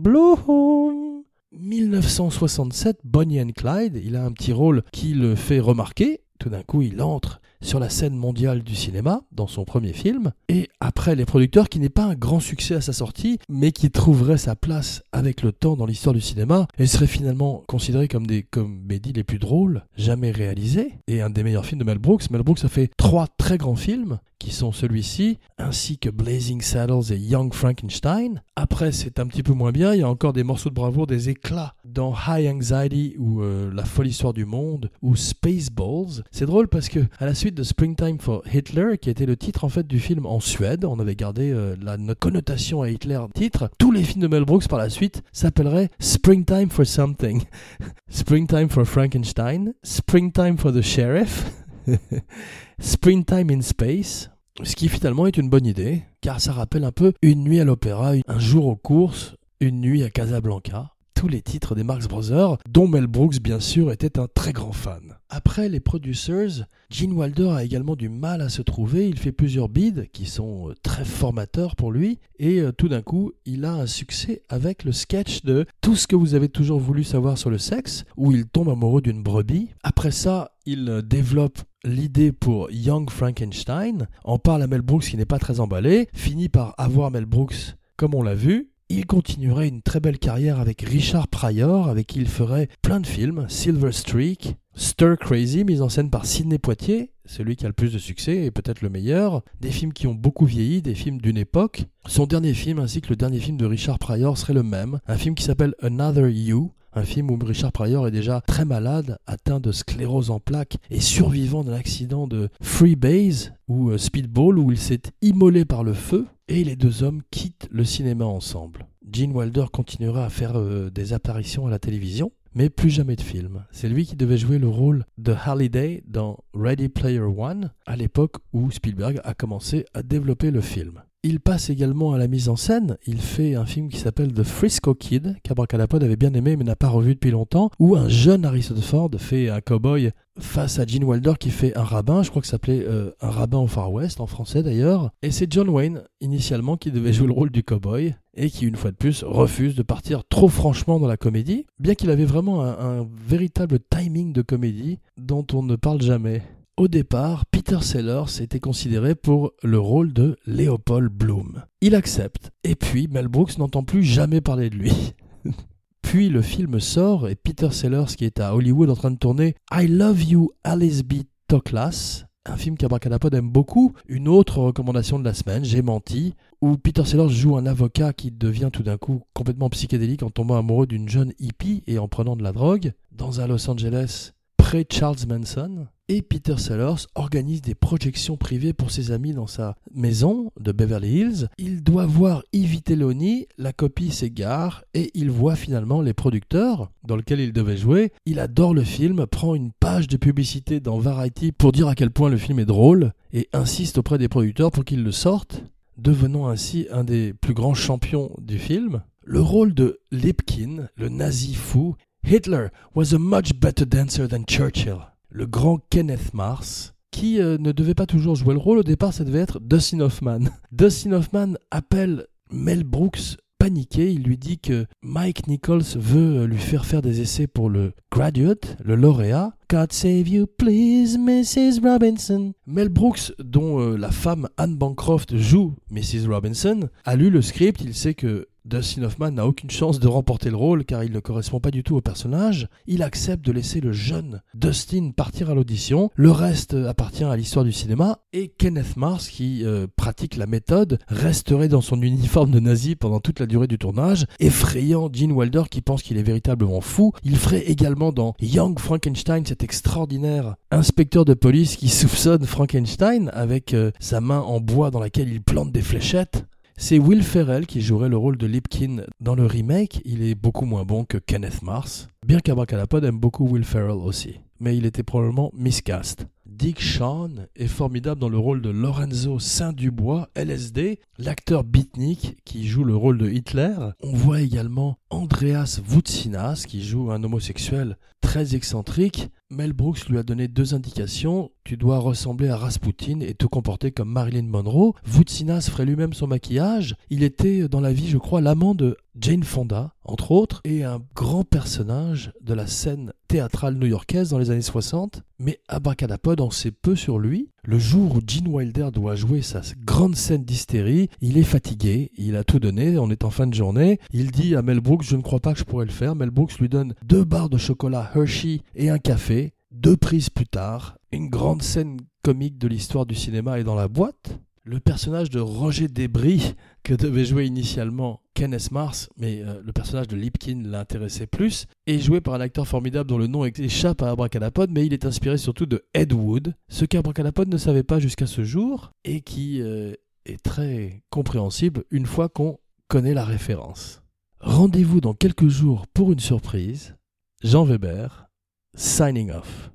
Bloom 0.00 1.22
1967, 1.52 3.00
Bonnie 3.04 3.42
and 3.42 3.50
Clyde, 3.54 4.00
il 4.02 4.16
a 4.16 4.24
un 4.24 4.32
petit 4.32 4.54
rôle 4.54 4.82
qui 4.92 5.12
le 5.12 5.34
fait 5.34 5.60
remarquer. 5.60 6.22
Tout 6.38 6.48
d'un 6.48 6.62
coup, 6.62 6.80
il 6.80 7.02
entre 7.02 7.42
sur 7.60 7.78
la 7.78 7.88
scène 7.88 8.14
mondiale 8.14 8.62
du 8.62 8.74
cinéma 8.74 9.22
dans 9.32 9.46
son 9.46 9.64
premier 9.64 9.92
film, 9.92 10.32
et 10.48 10.68
après 10.80 11.14
Les 11.14 11.24
Producteurs, 11.24 11.68
qui 11.68 11.78
n'est 11.78 11.88
pas 11.88 12.04
un 12.04 12.14
grand 12.14 12.40
succès 12.40 12.74
à 12.74 12.80
sa 12.80 12.92
sortie, 12.92 13.38
mais 13.48 13.72
qui 13.72 13.90
trouverait 13.90 14.38
sa 14.38 14.56
place 14.56 15.02
avec 15.12 15.42
le 15.42 15.52
temps 15.52 15.76
dans 15.76 15.86
l'histoire 15.86 16.14
du 16.14 16.20
cinéma, 16.20 16.66
et 16.78 16.86
serait 16.86 17.06
finalement 17.06 17.62
considéré 17.66 18.08
comme 18.08 18.26
des 18.26 18.42
comédies 18.42 19.12
les 19.12 19.24
plus 19.24 19.38
drôles 19.38 19.84
jamais 19.96 20.30
réalisées, 20.30 20.94
et 21.08 21.22
un 21.22 21.30
des 21.30 21.42
meilleurs 21.42 21.66
films 21.66 21.80
de 21.80 21.84
Mel 21.84 21.98
Brooks. 21.98 22.30
Mel 22.30 22.42
Brooks 22.42 22.64
a 22.64 22.68
fait 22.68 22.90
trois 22.96 23.26
très 23.26 23.58
grands 23.58 23.76
films, 23.76 24.18
qui 24.38 24.52
sont 24.52 24.72
celui-ci, 24.72 25.38
ainsi 25.58 25.98
que 25.98 26.10
Blazing 26.10 26.60
Saddles 26.60 27.12
et 27.12 27.16
Young 27.16 27.52
Frankenstein. 27.54 28.42
Après, 28.54 28.92
c'est 28.92 29.18
un 29.18 29.26
petit 29.26 29.42
peu 29.42 29.52
moins 29.52 29.72
bien, 29.72 29.94
il 29.94 30.00
y 30.00 30.02
a 30.02 30.08
encore 30.08 30.32
des 30.32 30.44
morceaux 30.44 30.68
de 30.68 30.74
bravoure, 30.74 31.06
des 31.06 31.30
éclats 31.30 31.74
dans 31.84 32.14
High 32.14 32.48
Anxiety 32.48 33.14
ou 33.18 33.40
euh, 33.40 33.72
La 33.72 33.84
folle 33.84 34.08
histoire 34.08 34.34
du 34.34 34.44
monde 34.44 34.90
ou 35.02 35.16
Spaceballs. 35.16 36.22
C'est 36.30 36.46
drôle 36.46 36.68
parce 36.68 36.88
que 36.88 37.00
à 37.18 37.26
la 37.26 37.34
suite 37.34 37.45
de 37.54 37.62
Springtime 37.62 38.18
for 38.18 38.42
Hitler, 38.52 38.98
qui 39.00 39.10
était 39.10 39.26
le 39.26 39.36
titre 39.36 39.64
en 39.64 39.68
fait 39.68 39.86
du 39.86 40.00
film 40.00 40.26
en 40.26 40.40
Suède, 40.40 40.84
on 40.84 40.98
avait 40.98 41.14
gardé 41.14 41.50
euh, 41.52 41.76
la, 41.80 41.96
connotation 42.14 42.82
à 42.82 42.90
Hitler 42.90 43.20
titre, 43.34 43.70
tous 43.78 43.92
les 43.92 44.02
films 44.02 44.22
de 44.22 44.28
Mel 44.28 44.44
Brooks 44.44 44.68
par 44.68 44.78
la 44.78 44.90
suite 44.90 45.22
s'appelleraient 45.32 45.90
Springtime 45.98 46.70
for 46.70 46.86
Something. 46.86 47.42
Springtime 48.08 48.68
for 48.68 48.84
Frankenstein, 48.84 49.74
Springtime 49.82 50.56
for 50.56 50.72
the 50.72 50.82
Sheriff. 50.82 51.44
Springtime 52.80 53.50
in 53.50 53.60
Space, 53.60 54.30
ce 54.62 54.74
qui 54.74 54.88
finalement 54.88 55.26
est 55.26 55.36
une 55.36 55.48
bonne 55.48 55.66
idée, 55.66 56.02
car 56.20 56.40
ça 56.40 56.52
rappelle 56.52 56.84
un 56.84 56.92
peu 56.92 57.12
une 57.22 57.44
nuit 57.44 57.60
à 57.60 57.64
l'opéra, 57.64 58.12
un 58.26 58.38
jour 58.38 58.66
aux 58.66 58.76
courses, 58.76 59.36
une 59.60 59.80
nuit 59.80 60.02
à 60.02 60.10
Casablanca 60.10 60.96
tous 61.16 61.28
les 61.28 61.40
titres 61.40 61.74
des 61.74 61.82
Marx 61.82 62.06
Brothers, 62.06 62.58
dont 62.68 62.86
Mel 62.86 63.06
Brooks 63.06 63.40
bien 63.40 63.58
sûr 63.58 63.90
était 63.90 64.18
un 64.18 64.28
très 64.32 64.52
grand 64.52 64.72
fan. 64.72 65.15
Après 65.28 65.68
les 65.68 65.80
producers, 65.80 66.64
Gene 66.88 67.12
Wilder 67.12 67.50
a 67.50 67.64
également 67.64 67.96
du 67.96 68.08
mal 68.08 68.40
à 68.40 68.48
se 68.48 68.62
trouver, 68.62 69.08
il 69.08 69.18
fait 69.18 69.32
plusieurs 69.32 69.68
bids 69.68 70.08
qui 70.12 70.24
sont 70.24 70.70
euh, 70.70 70.74
très 70.82 71.04
formateurs 71.04 71.74
pour 71.74 71.90
lui, 71.90 72.20
et 72.38 72.60
euh, 72.60 72.70
tout 72.70 72.88
d'un 72.88 73.02
coup 73.02 73.32
il 73.44 73.64
a 73.64 73.74
un 73.74 73.86
succès 73.86 74.42
avec 74.48 74.84
le 74.84 74.92
sketch 74.92 75.42
de 75.42 75.66
Tout 75.80 75.96
ce 75.96 76.06
que 76.06 76.14
vous 76.14 76.34
avez 76.34 76.48
toujours 76.48 76.78
voulu 76.78 77.02
savoir 77.02 77.38
sur 77.38 77.50
le 77.50 77.58
sexe, 77.58 78.04
où 78.16 78.30
il 78.30 78.46
tombe 78.46 78.68
amoureux 78.68 79.02
d'une 79.02 79.22
brebis. 79.22 79.70
Après 79.82 80.12
ça, 80.12 80.52
il 80.64 80.88
euh, 80.88 81.02
développe 81.02 81.58
l'idée 81.84 82.30
pour 82.30 82.70
Young 82.70 83.10
Frankenstein, 83.10 84.06
en 84.24 84.38
parle 84.38 84.62
à 84.62 84.68
Mel 84.68 84.82
Brooks 84.82 85.06
qui 85.06 85.16
n'est 85.16 85.24
pas 85.24 85.40
très 85.40 85.58
emballé, 85.58 86.08
finit 86.14 86.48
par 86.48 86.74
avoir 86.78 87.10
Mel 87.10 87.26
Brooks 87.26 87.74
comme 87.96 88.14
on 88.14 88.22
l'a 88.22 88.34
vu, 88.34 88.70
il 88.88 89.06
continuerait 89.06 89.68
une 89.68 89.82
très 89.82 90.00
belle 90.00 90.18
carrière 90.18 90.60
avec 90.60 90.82
Richard 90.82 91.28
Pryor, 91.28 91.88
avec 91.88 92.06
qui 92.06 92.20
il 92.20 92.28
ferait 92.28 92.68
plein 92.82 93.00
de 93.00 93.06
films, 93.06 93.46
Silver 93.48 93.92
Streak, 93.92 94.56
Stir 94.74 95.16
Crazy, 95.18 95.64
mise 95.64 95.82
en 95.82 95.88
scène 95.88 96.10
par 96.10 96.26
Sidney 96.26 96.58
Poitier, 96.58 97.12
celui 97.24 97.56
qui 97.56 97.64
a 97.64 97.68
le 97.68 97.74
plus 97.74 97.92
de 97.92 97.98
succès 97.98 98.44
et 98.44 98.50
peut-être 98.50 98.82
le 98.82 98.88
meilleur, 98.88 99.42
des 99.60 99.70
films 99.70 99.92
qui 99.92 100.06
ont 100.06 100.14
beaucoup 100.14 100.44
vieilli, 100.44 100.82
des 100.82 100.94
films 100.94 101.20
d'une 101.20 101.38
époque. 101.38 101.84
Son 102.06 102.26
dernier 102.26 102.54
film 102.54 102.78
ainsi 102.78 103.00
que 103.00 103.08
le 103.08 103.16
dernier 103.16 103.40
film 103.40 103.56
de 103.56 103.66
Richard 103.66 103.98
Pryor 103.98 104.38
serait 104.38 104.52
le 104.52 104.62
même, 104.62 105.00
un 105.08 105.16
film 105.16 105.34
qui 105.34 105.44
s'appelle 105.44 105.74
Another 105.80 106.28
You, 106.28 106.72
un 106.96 107.02
film 107.02 107.30
où 107.30 107.38
Richard 107.44 107.72
Pryor 107.72 108.08
est 108.08 108.10
déjà 108.10 108.40
très 108.40 108.64
malade, 108.64 109.18
atteint 109.26 109.60
de 109.60 109.70
sclérose 109.70 110.30
en 110.30 110.40
plaques 110.40 110.78
et 110.90 111.00
survivant 111.00 111.62
d'un 111.62 111.74
accident 111.74 112.26
de 112.26 112.48
freebase 112.62 113.52
ou 113.68 113.90
euh, 113.90 113.98
speedball 113.98 114.58
où 114.58 114.72
il 114.72 114.78
s'est 114.78 115.02
immolé 115.20 115.66
par 115.66 115.84
le 115.84 115.92
feu 115.92 116.26
et 116.48 116.64
les 116.64 116.74
deux 116.74 117.02
hommes 117.02 117.20
quittent 117.30 117.68
le 117.70 117.84
cinéma 117.84 118.24
ensemble. 118.24 118.86
Gene 119.12 119.32
Wilder 119.32 119.66
continuera 119.70 120.24
à 120.24 120.30
faire 120.30 120.56
euh, 120.56 120.90
des 120.90 121.12
apparitions 121.12 121.66
à 121.66 121.70
la 121.70 121.78
télévision, 121.78 122.32
mais 122.54 122.70
plus 122.70 122.90
jamais 122.90 123.16
de 123.16 123.20
film. 123.20 123.66
C'est 123.72 123.90
lui 123.90 124.06
qui 124.06 124.16
devait 124.16 124.38
jouer 124.38 124.58
le 124.58 124.68
rôle 124.68 125.04
de 125.18 125.34
Halliday 125.44 126.02
dans 126.06 126.38
Ready 126.54 126.88
Player 126.88 127.20
One, 127.20 127.72
à 127.84 127.96
l'époque 127.96 128.36
où 128.54 128.70
Spielberg 128.70 129.20
a 129.22 129.34
commencé 129.34 129.84
à 129.92 130.02
développer 130.02 130.50
le 130.50 130.62
film. 130.62 131.02
Il 131.28 131.40
passe 131.40 131.70
également 131.70 132.12
à 132.12 132.18
la 132.18 132.28
mise 132.28 132.48
en 132.48 132.54
scène. 132.54 132.98
Il 133.04 133.20
fait 133.20 133.56
un 133.56 133.66
film 133.66 133.88
qui 133.88 133.98
s'appelle 133.98 134.32
The 134.32 134.44
Frisco 134.44 134.94
Kid, 134.94 135.34
qu'Abracadapod 135.42 136.04
avait 136.04 136.14
bien 136.14 136.32
aimé 136.34 136.54
mais 136.54 136.62
n'a 136.62 136.76
pas 136.76 136.86
revu 136.86 137.14
depuis 137.14 137.32
longtemps, 137.32 137.68
où 137.80 137.96
un 137.96 138.08
jeune 138.08 138.44
Harrison 138.44 138.76
Ford 138.76 139.10
fait 139.18 139.50
un 139.50 139.60
cowboy 139.60 140.12
face 140.38 140.78
à 140.78 140.86
Gene 140.86 141.02
Wilder 141.02 141.32
qui 141.40 141.50
fait 141.50 141.76
un 141.76 141.82
rabbin, 141.82 142.22
je 142.22 142.30
crois 142.30 142.42
que 142.42 142.46
ça 142.46 142.52
s'appelait 142.52 142.84
euh, 142.86 143.10
un 143.20 143.30
rabbin 143.30 143.58
au 143.58 143.66
Far 143.66 143.90
West, 143.90 144.20
en 144.20 144.28
français 144.28 144.62
d'ailleurs. 144.62 145.10
Et 145.22 145.32
c'est 145.32 145.52
John 145.52 145.68
Wayne, 145.68 146.02
initialement, 146.20 146.76
qui 146.76 146.92
devait 146.92 147.12
jouer 147.12 147.26
le 147.26 147.32
rôle 147.32 147.50
du 147.50 147.64
cowboy, 147.64 148.14
et 148.34 148.48
qui, 148.48 148.64
une 148.64 148.76
fois 148.76 148.92
de 148.92 148.96
plus, 148.96 149.24
refuse 149.24 149.74
de 149.74 149.82
partir 149.82 150.22
trop 150.28 150.46
franchement 150.46 151.00
dans 151.00 151.08
la 151.08 151.16
comédie, 151.16 151.66
bien 151.80 151.96
qu'il 151.96 152.10
avait 152.10 152.24
vraiment 152.24 152.62
un, 152.62 153.00
un 153.00 153.08
véritable 153.26 153.80
timing 153.80 154.32
de 154.32 154.42
comédie 154.42 155.00
dont 155.16 155.44
on 155.52 155.64
ne 155.64 155.74
parle 155.74 156.02
jamais. 156.02 156.42
Au 156.78 156.88
départ, 156.88 157.46
Peter 157.46 157.78
Sellers 157.80 158.42
était 158.42 158.60
considéré 158.60 159.14
pour 159.14 159.52
le 159.62 159.78
rôle 159.78 160.12
de 160.12 160.36
Leopold 160.46 161.10
Bloom. 161.10 161.62
Il 161.80 161.94
accepte, 161.94 162.50
et 162.64 162.74
puis 162.74 163.08
Mel 163.08 163.28
Brooks 163.28 163.56
n'entend 163.56 163.82
plus 163.82 164.02
jamais 164.02 164.42
parler 164.42 164.68
de 164.68 164.76
lui. 164.76 165.14
puis 166.02 166.28
le 166.28 166.42
film 166.42 166.78
sort, 166.78 167.30
et 167.30 167.34
Peter 167.34 167.70
Sellers, 167.70 168.14
qui 168.14 168.26
est 168.26 168.40
à 168.40 168.54
Hollywood 168.54 168.90
en 168.90 168.94
train 168.94 169.10
de 169.10 169.16
tourner 169.16 169.54
I 169.72 169.86
Love 169.86 170.22
You 170.22 170.50
Alice 170.64 171.02
B. 171.02 171.22
Toklas, 171.48 172.26
un 172.44 172.58
film 172.58 172.76
qu'Abracadapod 172.76 173.32
aime 173.32 173.50
beaucoup. 173.50 173.94
Une 174.06 174.28
autre 174.28 174.58
recommandation 174.58 175.18
de 175.18 175.24
la 175.24 175.32
semaine, 175.32 175.64
J'ai 175.64 175.80
menti, 175.80 176.34
où 176.60 176.76
Peter 176.76 177.06
Sellers 177.06 177.30
joue 177.30 177.56
un 177.56 177.64
avocat 177.64 178.12
qui 178.12 178.30
devient 178.30 178.68
tout 178.70 178.82
d'un 178.82 178.98
coup 178.98 179.22
complètement 179.32 179.70
psychédélique 179.70 180.22
en 180.22 180.30
tombant 180.30 180.58
amoureux 180.58 180.86
d'une 180.86 181.08
jeune 181.08 181.32
hippie 181.38 181.82
et 181.86 181.98
en 181.98 182.06
prenant 182.06 182.36
de 182.36 182.42
la 182.42 182.52
drogue, 182.52 182.92
dans 183.12 183.40
un 183.40 183.46
Los 183.46 183.70
Angeles 183.70 184.32
pré-Charles 184.58 185.26
Manson. 185.26 185.86
Et 186.08 186.22
Peter 186.22 186.56
Sellers 186.56 187.08
organise 187.16 187.62
des 187.62 187.74
projections 187.74 188.36
privées 188.36 188.72
pour 188.72 188.92
ses 188.92 189.10
amis 189.10 189.32
dans 189.32 189.48
sa 189.48 189.74
maison 189.92 190.52
de 190.60 190.70
Beverly 190.70 191.18
Hills. 191.18 191.48
Il 191.58 191.82
doit 191.82 192.06
voir 192.06 192.44
Ivy 192.52 192.80
Teloni, 192.80 193.48
la 193.58 193.72
copie 193.72 194.12
s'égare 194.12 194.84
et 194.94 195.10
il 195.14 195.32
voit 195.32 195.56
finalement 195.56 196.00
les 196.02 196.14
producteurs 196.14 196.92
dans 197.02 197.16
lesquels 197.16 197.40
il 197.40 197.52
devait 197.52 197.76
jouer. 197.76 198.12
Il 198.24 198.38
adore 198.38 198.72
le 198.72 198.84
film, 198.84 199.26
prend 199.26 199.56
une 199.56 199.72
page 199.72 200.06
de 200.06 200.16
publicité 200.16 200.78
dans 200.78 201.00
Variety 201.00 201.50
pour 201.50 201.72
dire 201.72 201.88
à 201.88 201.96
quel 201.96 202.12
point 202.12 202.30
le 202.30 202.38
film 202.38 202.60
est 202.60 202.66
drôle 202.66 203.12
et 203.32 203.48
insiste 203.52 203.98
auprès 203.98 204.18
des 204.18 204.28
producteurs 204.28 204.70
pour 204.70 204.84
qu'ils 204.84 205.02
le 205.02 205.10
sortent, 205.10 205.64
devenant 205.98 206.46
ainsi 206.46 206.86
un 206.92 207.02
des 207.02 207.32
plus 207.32 207.54
grands 207.54 207.74
champions 207.74 208.30
du 208.38 208.60
film. 208.60 209.02
Le 209.24 209.40
rôle 209.40 209.74
de 209.74 209.98
Lipkin, 210.12 210.86
le 210.94 211.08
nazi 211.08 211.54
fou, 211.54 211.96
Hitler 212.22 212.68
was 212.94 213.12
a 213.12 213.18
much 213.18 213.54
better 213.54 213.84
dancer 213.84 214.28
than 214.28 214.44
Churchill 214.46 214.98
le 215.36 215.46
grand 215.46 215.78
Kenneth 215.90 216.32
Mars, 216.32 216.94
qui 217.10 217.40
euh, 217.40 217.58
ne 217.58 217.70
devait 217.70 217.94
pas 217.94 218.06
toujours 218.06 218.36
jouer 218.36 218.54
le 218.54 218.60
rôle. 218.60 218.78
Au 218.78 218.82
départ, 218.82 219.12
ça 219.12 219.22
devait 219.22 219.40
être 219.40 219.60
Dustin 219.60 220.00
Hoffman. 220.00 220.48
Dustin 220.72 221.12
Hoffman 221.12 221.54
appelle 221.70 222.26
Mel 222.50 222.84
Brooks 222.84 223.36
paniqué. 223.58 224.10
Il 224.10 224.22
lui 224.22 224.38
dit 224.38 224.58
que 224.58 224.86
Mike 225.02 225.46
Nichols 225.46 225.82
veut 225.96 226.38
euh, 226.38 226.46
lui 226.46 226.56
faire 226.56 226.86
faire 226.86 227.02
des 227.02 227.20
essais 227.20 227.46
pour 227.46 227.68
le 227.68 227.92
Graduate, 228.10 228.78
le 228.82 228.94
lauréat. 228.94 229.52
God 229.68 229.92
save 229.92 230.26
you, 230.26 230.46
please, 230.46 231.18
Mrs. 231.18 231.82
Robinson. 231.82 232.54
Mel 232.66 232.88
Brooks, 232.88 233.34
dont 233.38 233.78
euh, 233.78 233.98
la 233.98 234.10
femme 234.10 234.48
Anne 234.56 234.76
Bancroft 234.76 235.36
joue 235.36 235.74
Mrs. 235.90 236.28
Robinson, 236.28 236.88
a 237.04 237.14
lu 237.14 237.28
le 237.28 237.42
script. 237.42 237.82
Il 237.82 237.94
sait 237.94 238.14
que 238.14 238.48
Dustin 238.66 239.04
Hoffman 239.04 239.30
n'a 239.30 239.46
aucune 239.46 239.70
chance 239.70 240.00
de 240.00 240.08
remporter 240.08 240.50
le 240.50 240.56
rôle 240.56 240.84
car 240.84 241.04
il 241.04 241.12
ne 241.12 241.20
correspond 241.20 241.60
pas 241.60 241.70
du 241.70 241.84
tout 241.84 241.94
au 241.94 242.00
personnage. 242.00 242.68
Il 242.86 243.02
accepte 243.02 243.44
de 243.44 243.52
laisser 243.52 243.80
le 243.80 243.92
jeune 243.92 244.42
Dustin 244.54 245.12
partir 245.16 245.50
à 245.50 245.54
l'audition. 245.54 246.10
Le 246.16 246.32
reste 246.32 246.74
appartient 246.74 247.24
à 247.24 247.36
l'histoire 247.36 247.64
du 247.64 247.72
cinéma. 247.72 248.18
Et 248.32 248.48
Kenneth 248.48 248.96
Mars, 248.96 249.28
qui 249.28 249.64
euh, 249.64 249.86
pratique 249.94 250.36
la 250.36 250.46
méthode, 250.46 250.98
resterait 251.06 251.68
dans 251.68 251.80
son 251.80 252.02
uniforme 252.02 252.50
de 252.50 252.60
nazi 252.60 252.96
pendant 252.96 253.20
toute 253.20 253.38
la 253.38 253.46
durée 253.46 253.68
du 253.68 253.78
tournage, 253.78 254.26
effrayant 254.40 255.08
Gene 255.12 255.32
Wilder 255.32 255.62
qui 255.70 255.80
pense 255.80 256.02
qu'il 256.02 256.18
est 256.18 256.22
véritablement 256.22 256.80
fou. 256.80 257.12
Il 257.22 257.36
ferait 257.36 257.66
également 257.66 258.10
dans 258.10 258.34
Young 258.40 258.78
Frankenstein 258.78 259.46
cet 259.46 259.62
extraordinaire 259.62 260.56
inspecteur 260.72 261.24
de 261.24 261.34
police 261.34 261.76
qui 261.76 261.88
soupçonne 261.88 262.44
Frankenstein 262.44 263.30
avec 263.32 263.74
euh, 263.74 263.92
sa 264.00 264.20
main 264.20 264.40
en 264.40 264.60
bois 264.60 264.90
dans 264.90 265.00
laquelle 265.00 265.28
il 265.28 265.42
plante 265.42 265.70
des 265.70 265.82
fléchettes. 265.82 266.44
C'est 266.78 266.98
Will 266.98 267.22
Ferrell 267.22 267.66
qui 267.66 267.80
jouerait 267.80 268.10
le 268.10 268.18
rôle 268.18 268.36
de 268.36 268.46
Lipkin 268.46 268.98
dans 269.18 269.34
le 269.34 269.46
remake. 269.46 270.02
Il 270.04 270.22
est 270.22 270.34
beaucoup 270.34 270.66
moins 270.66 270.84
bon 270.84 271.04
que 271.04 271.16
Kenneth 271.16 271.62
Mars, 271.62 272.08
bien 272.24 272.38
qu'Abracadapod 272.38 273.02
aime 273.02 273.18
beaucoup 273.18 273.48
Will 273.48 273.64
Ferrell 273.64 273.92
aussi. 273.92 274.40
Mais 274.60 274.76
il 274.76 274.84
était 274.84 275.02
probablement 275.02 275.50
miscast. 275.54 276.26
Dick 276.44 276.80
Shawn 276.80 277.48
est 277.56 277.66
formidable 277.66 278.20
dans 278.20 278.28
le 278.28 278.38
rôle 278.38 278.62
de 278.62 278.70
Lorenzo 278.70 279.38
Saint-Dubois, 279.38 280.28
LSD, 280.34 281.00
l'acteur 281.18 281.64
beatnik 281.64 282.36
qui 282.44 282.66
joue 282.66 282.84
le 282.84 282.96
rôle 282.96 283.18
de 283.18 283.28
Hitler. 283.28 283.74
On 284.02 284.12
voit 284.12 284.42
également 284.42 284.98
Andreas 285.10 285.80
Voutsinas, 285.84 286.64
qui 286.66 286.82
joue 286.82 287.10
un 287.10 287.22
homosexuel 287.22 287.96
très 288.20 288.56
excentrique. 288.56 289.28
Mel 289.50 289.72
Brooks 289.72 290.08
lui 290.08 290.18
a 290.18 290.24
donné 290.24 290.48
deux 290.48 290.74
indications. 290.74 291.52
Tu 291.62 291.76
dois 291.76 291.98
ressembler 291.98 292.48
à 292.48 292.56
Rasputin 292.56 293.20
et 293.20 293.34
te 293.34 293.46
comporter 293.46 293.92
comme 293.92 294.10
Marilyn 294.10 294.48
Monroe. 294.48 294.94
Voutsinas 295.04 295.68
ferait 295.70 295.84
lui-même 295.84 296.12
son 296.12 296.26
maquillage. 296.26 296.96
Il 297.08 297.22
était 297.22 297.68
dans 297.68 297.80
la 297.80 297.92
vie, 297.92 298.08
je 298.08 298.18
crois, 298.18 298.40
l'amant 298.40 298.74
de 298.74 298.96
Jane 299.18 299.44
Fonda, 299.44 299.94
entre 300.02 300.32
autres, 300.32 300.60
et 300.64 300.82
un 300.82 301.00
grand 301.14 301.44
personnage 301.44 302.32
de 302.40 302.54
la 302.54 302.66
scène 302.66 303.12
théâtrale 303.28 303.76
new-yorkaise 303.76 304.30
dans 304.30 304.38
les 304.38 304.50
années 304.50 304.60
60. 304.60 305.22
Mais 305.38 305.60
Abracadapod 305.68 306.40
en 306.40 306.50
sait 306.50 306.72
peu 306.72 306.96
sur 306.96 307.20
lui. 307.20 307.50
Le 307.68 307.80
jour 307.80 308.14
où 308.14 308.20
Gene 308.24 308.46
Wilder 308.46 308.90
doit 308.92 309.16
jouer 309.16 309.42
sa 309.42 309.60
grande 309.84 310.14
scène 310.14 310.44
d'hystérie, 310.44 311.08
il 311.20 311.36
est 311.36 311.42
fatigué, 311.42 312.12
il 312.16 312.36
a 312.36 312.44
tout 312.44 312.60
donné, 312.60 312.96
on 312.96 313.10
est 313.10 313.24
en 313.24 313.30
fin 313.30 313.48
de 313.48 313.54
journée. 313.54 313.98
Il 314.12 314.30
dit 314.30 314.54
à 314.54 314.62
Mel 314.62 314.78
Brooks, 314.78 315.02
je 315.02 315.16
ne 315.16 315.22
crois 315.22 315.40
pas 315.40 315.52
que 315.52 315.58
je 315.58 315.64
pourrais 315.64 315.84
le 315.84 315.90
faire. 315.90 316.14
Mel 316.14 316.30
Brooks 316.30 316.60
lui 316.60 316.68
donne 316.68 316.94
deux 317.04 317.24
barres 317.24 317.48
de 317.48 317.58
chocolat 317.58 318.08
Hershey 318.14 318.60
et 318.76 318.88
un 318.88 318.98
café. 318.98 319.52
Deux 319.72 319.96
prises 319.96 320.30
plus 320.30 320.46
tard, 320.46 320.96
une 321.10 321.28
grande 321.28 321.60
scène 321.60 321.98
comique 322.22 322.56
de 322.56 322.68
l'histoire 322.68 323.04
du 323.04 323.16
cinéma 323.16 323.58
est 323.58 323.64
dans 323.64 323.74
la 323.74 323.88
boîte. 323.88 324.38
Le 324.68 324.80
personnage 324.80 325.30
de 325.30 325.38
Roger 325.38 325.86
Debris, 325.86 326.54
que 326.82 326.92
devait 326.92 327.24
jouer 327.24 327.46
initialement 327.46 328.20
Kenneth 328.34 328.72
Mars, 328.72 329.08
mais 329.16 329.40
euh, 329.40 329.62
le 329.64 329.72
personnage 329.72 330.08
de 330.08 330.16
Lipkin 330.16 330.60
l'intéressait 330.64 331.28
plus, 331.28 331.66
est 331.86 332.00
joué 332.00 332.20
par 332.20 332.34
un 332.34 332.40
acteur 332.40 332.66
formidable 332.66 333.08
dont 333.08 333.16
le 333.16 333.28
nom 333.28 333.44
échappe 333.44 334.02
à 334.02 334.10
Abracadapod, 334.10 334.72
mais 334.72 334.84
il 334.84 334.92
est 334.92 335.06
inspiré 335.06 335.38
surtout 335.38 335.66
de 335.66 335.84
Ed 335.94 336.12
Wood, 336.12 336.52
ce 336.68 336.84
qu'Abracadapod 336.84 337.48
ne 337.48 337.58
savait 337.58 337.84
pas 337.84 338.00
jusqu'à 338.00 338.26
ce 338.26 338.42
jour, 338.42 338.90
et 339.04 339.20
qui 339.20 339.62
euh, 339.62 339.92
est 340.24 340.42
très 340.42 341.04
compréhensible 341.10 341.84
une 341.92 342.06
fois 342.06 342.28
qu'on 342.28 342.58
connaît 342.88 343.14
la 343.14 343.24
référence. 343.24 344.02
Rendez-vous 344.40 345.00
dans 345.00 345.14
quelques 345.14 345.46
jours 345.46 345.86
pour 345.94 346.10
une 346.10 346.18
surprise. 346.18 346.96
Jean 347.40 347.62
Weber, 347.62 348.26
signing 348.74 349.30
off. 349.30 349.70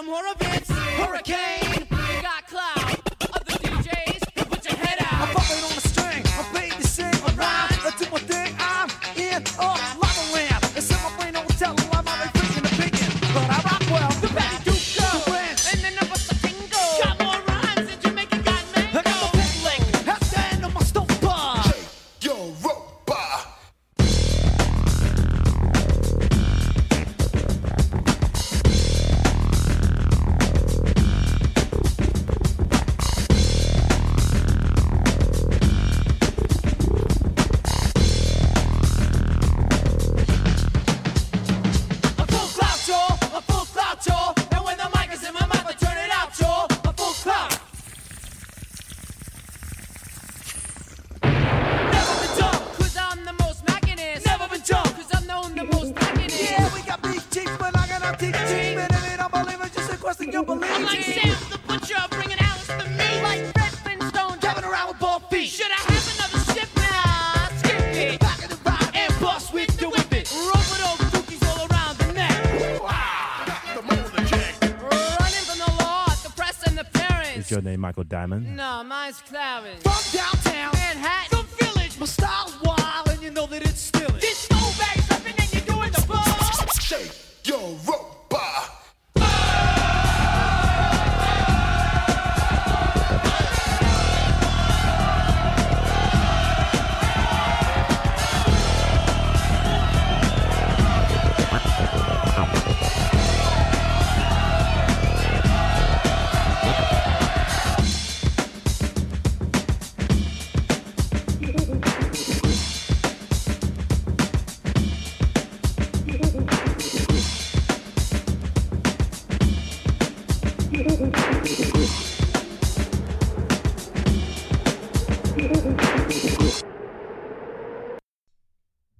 I'm 0.00 0.06
horrible. 0.06 0.46
Hurricane. 0.96 1.59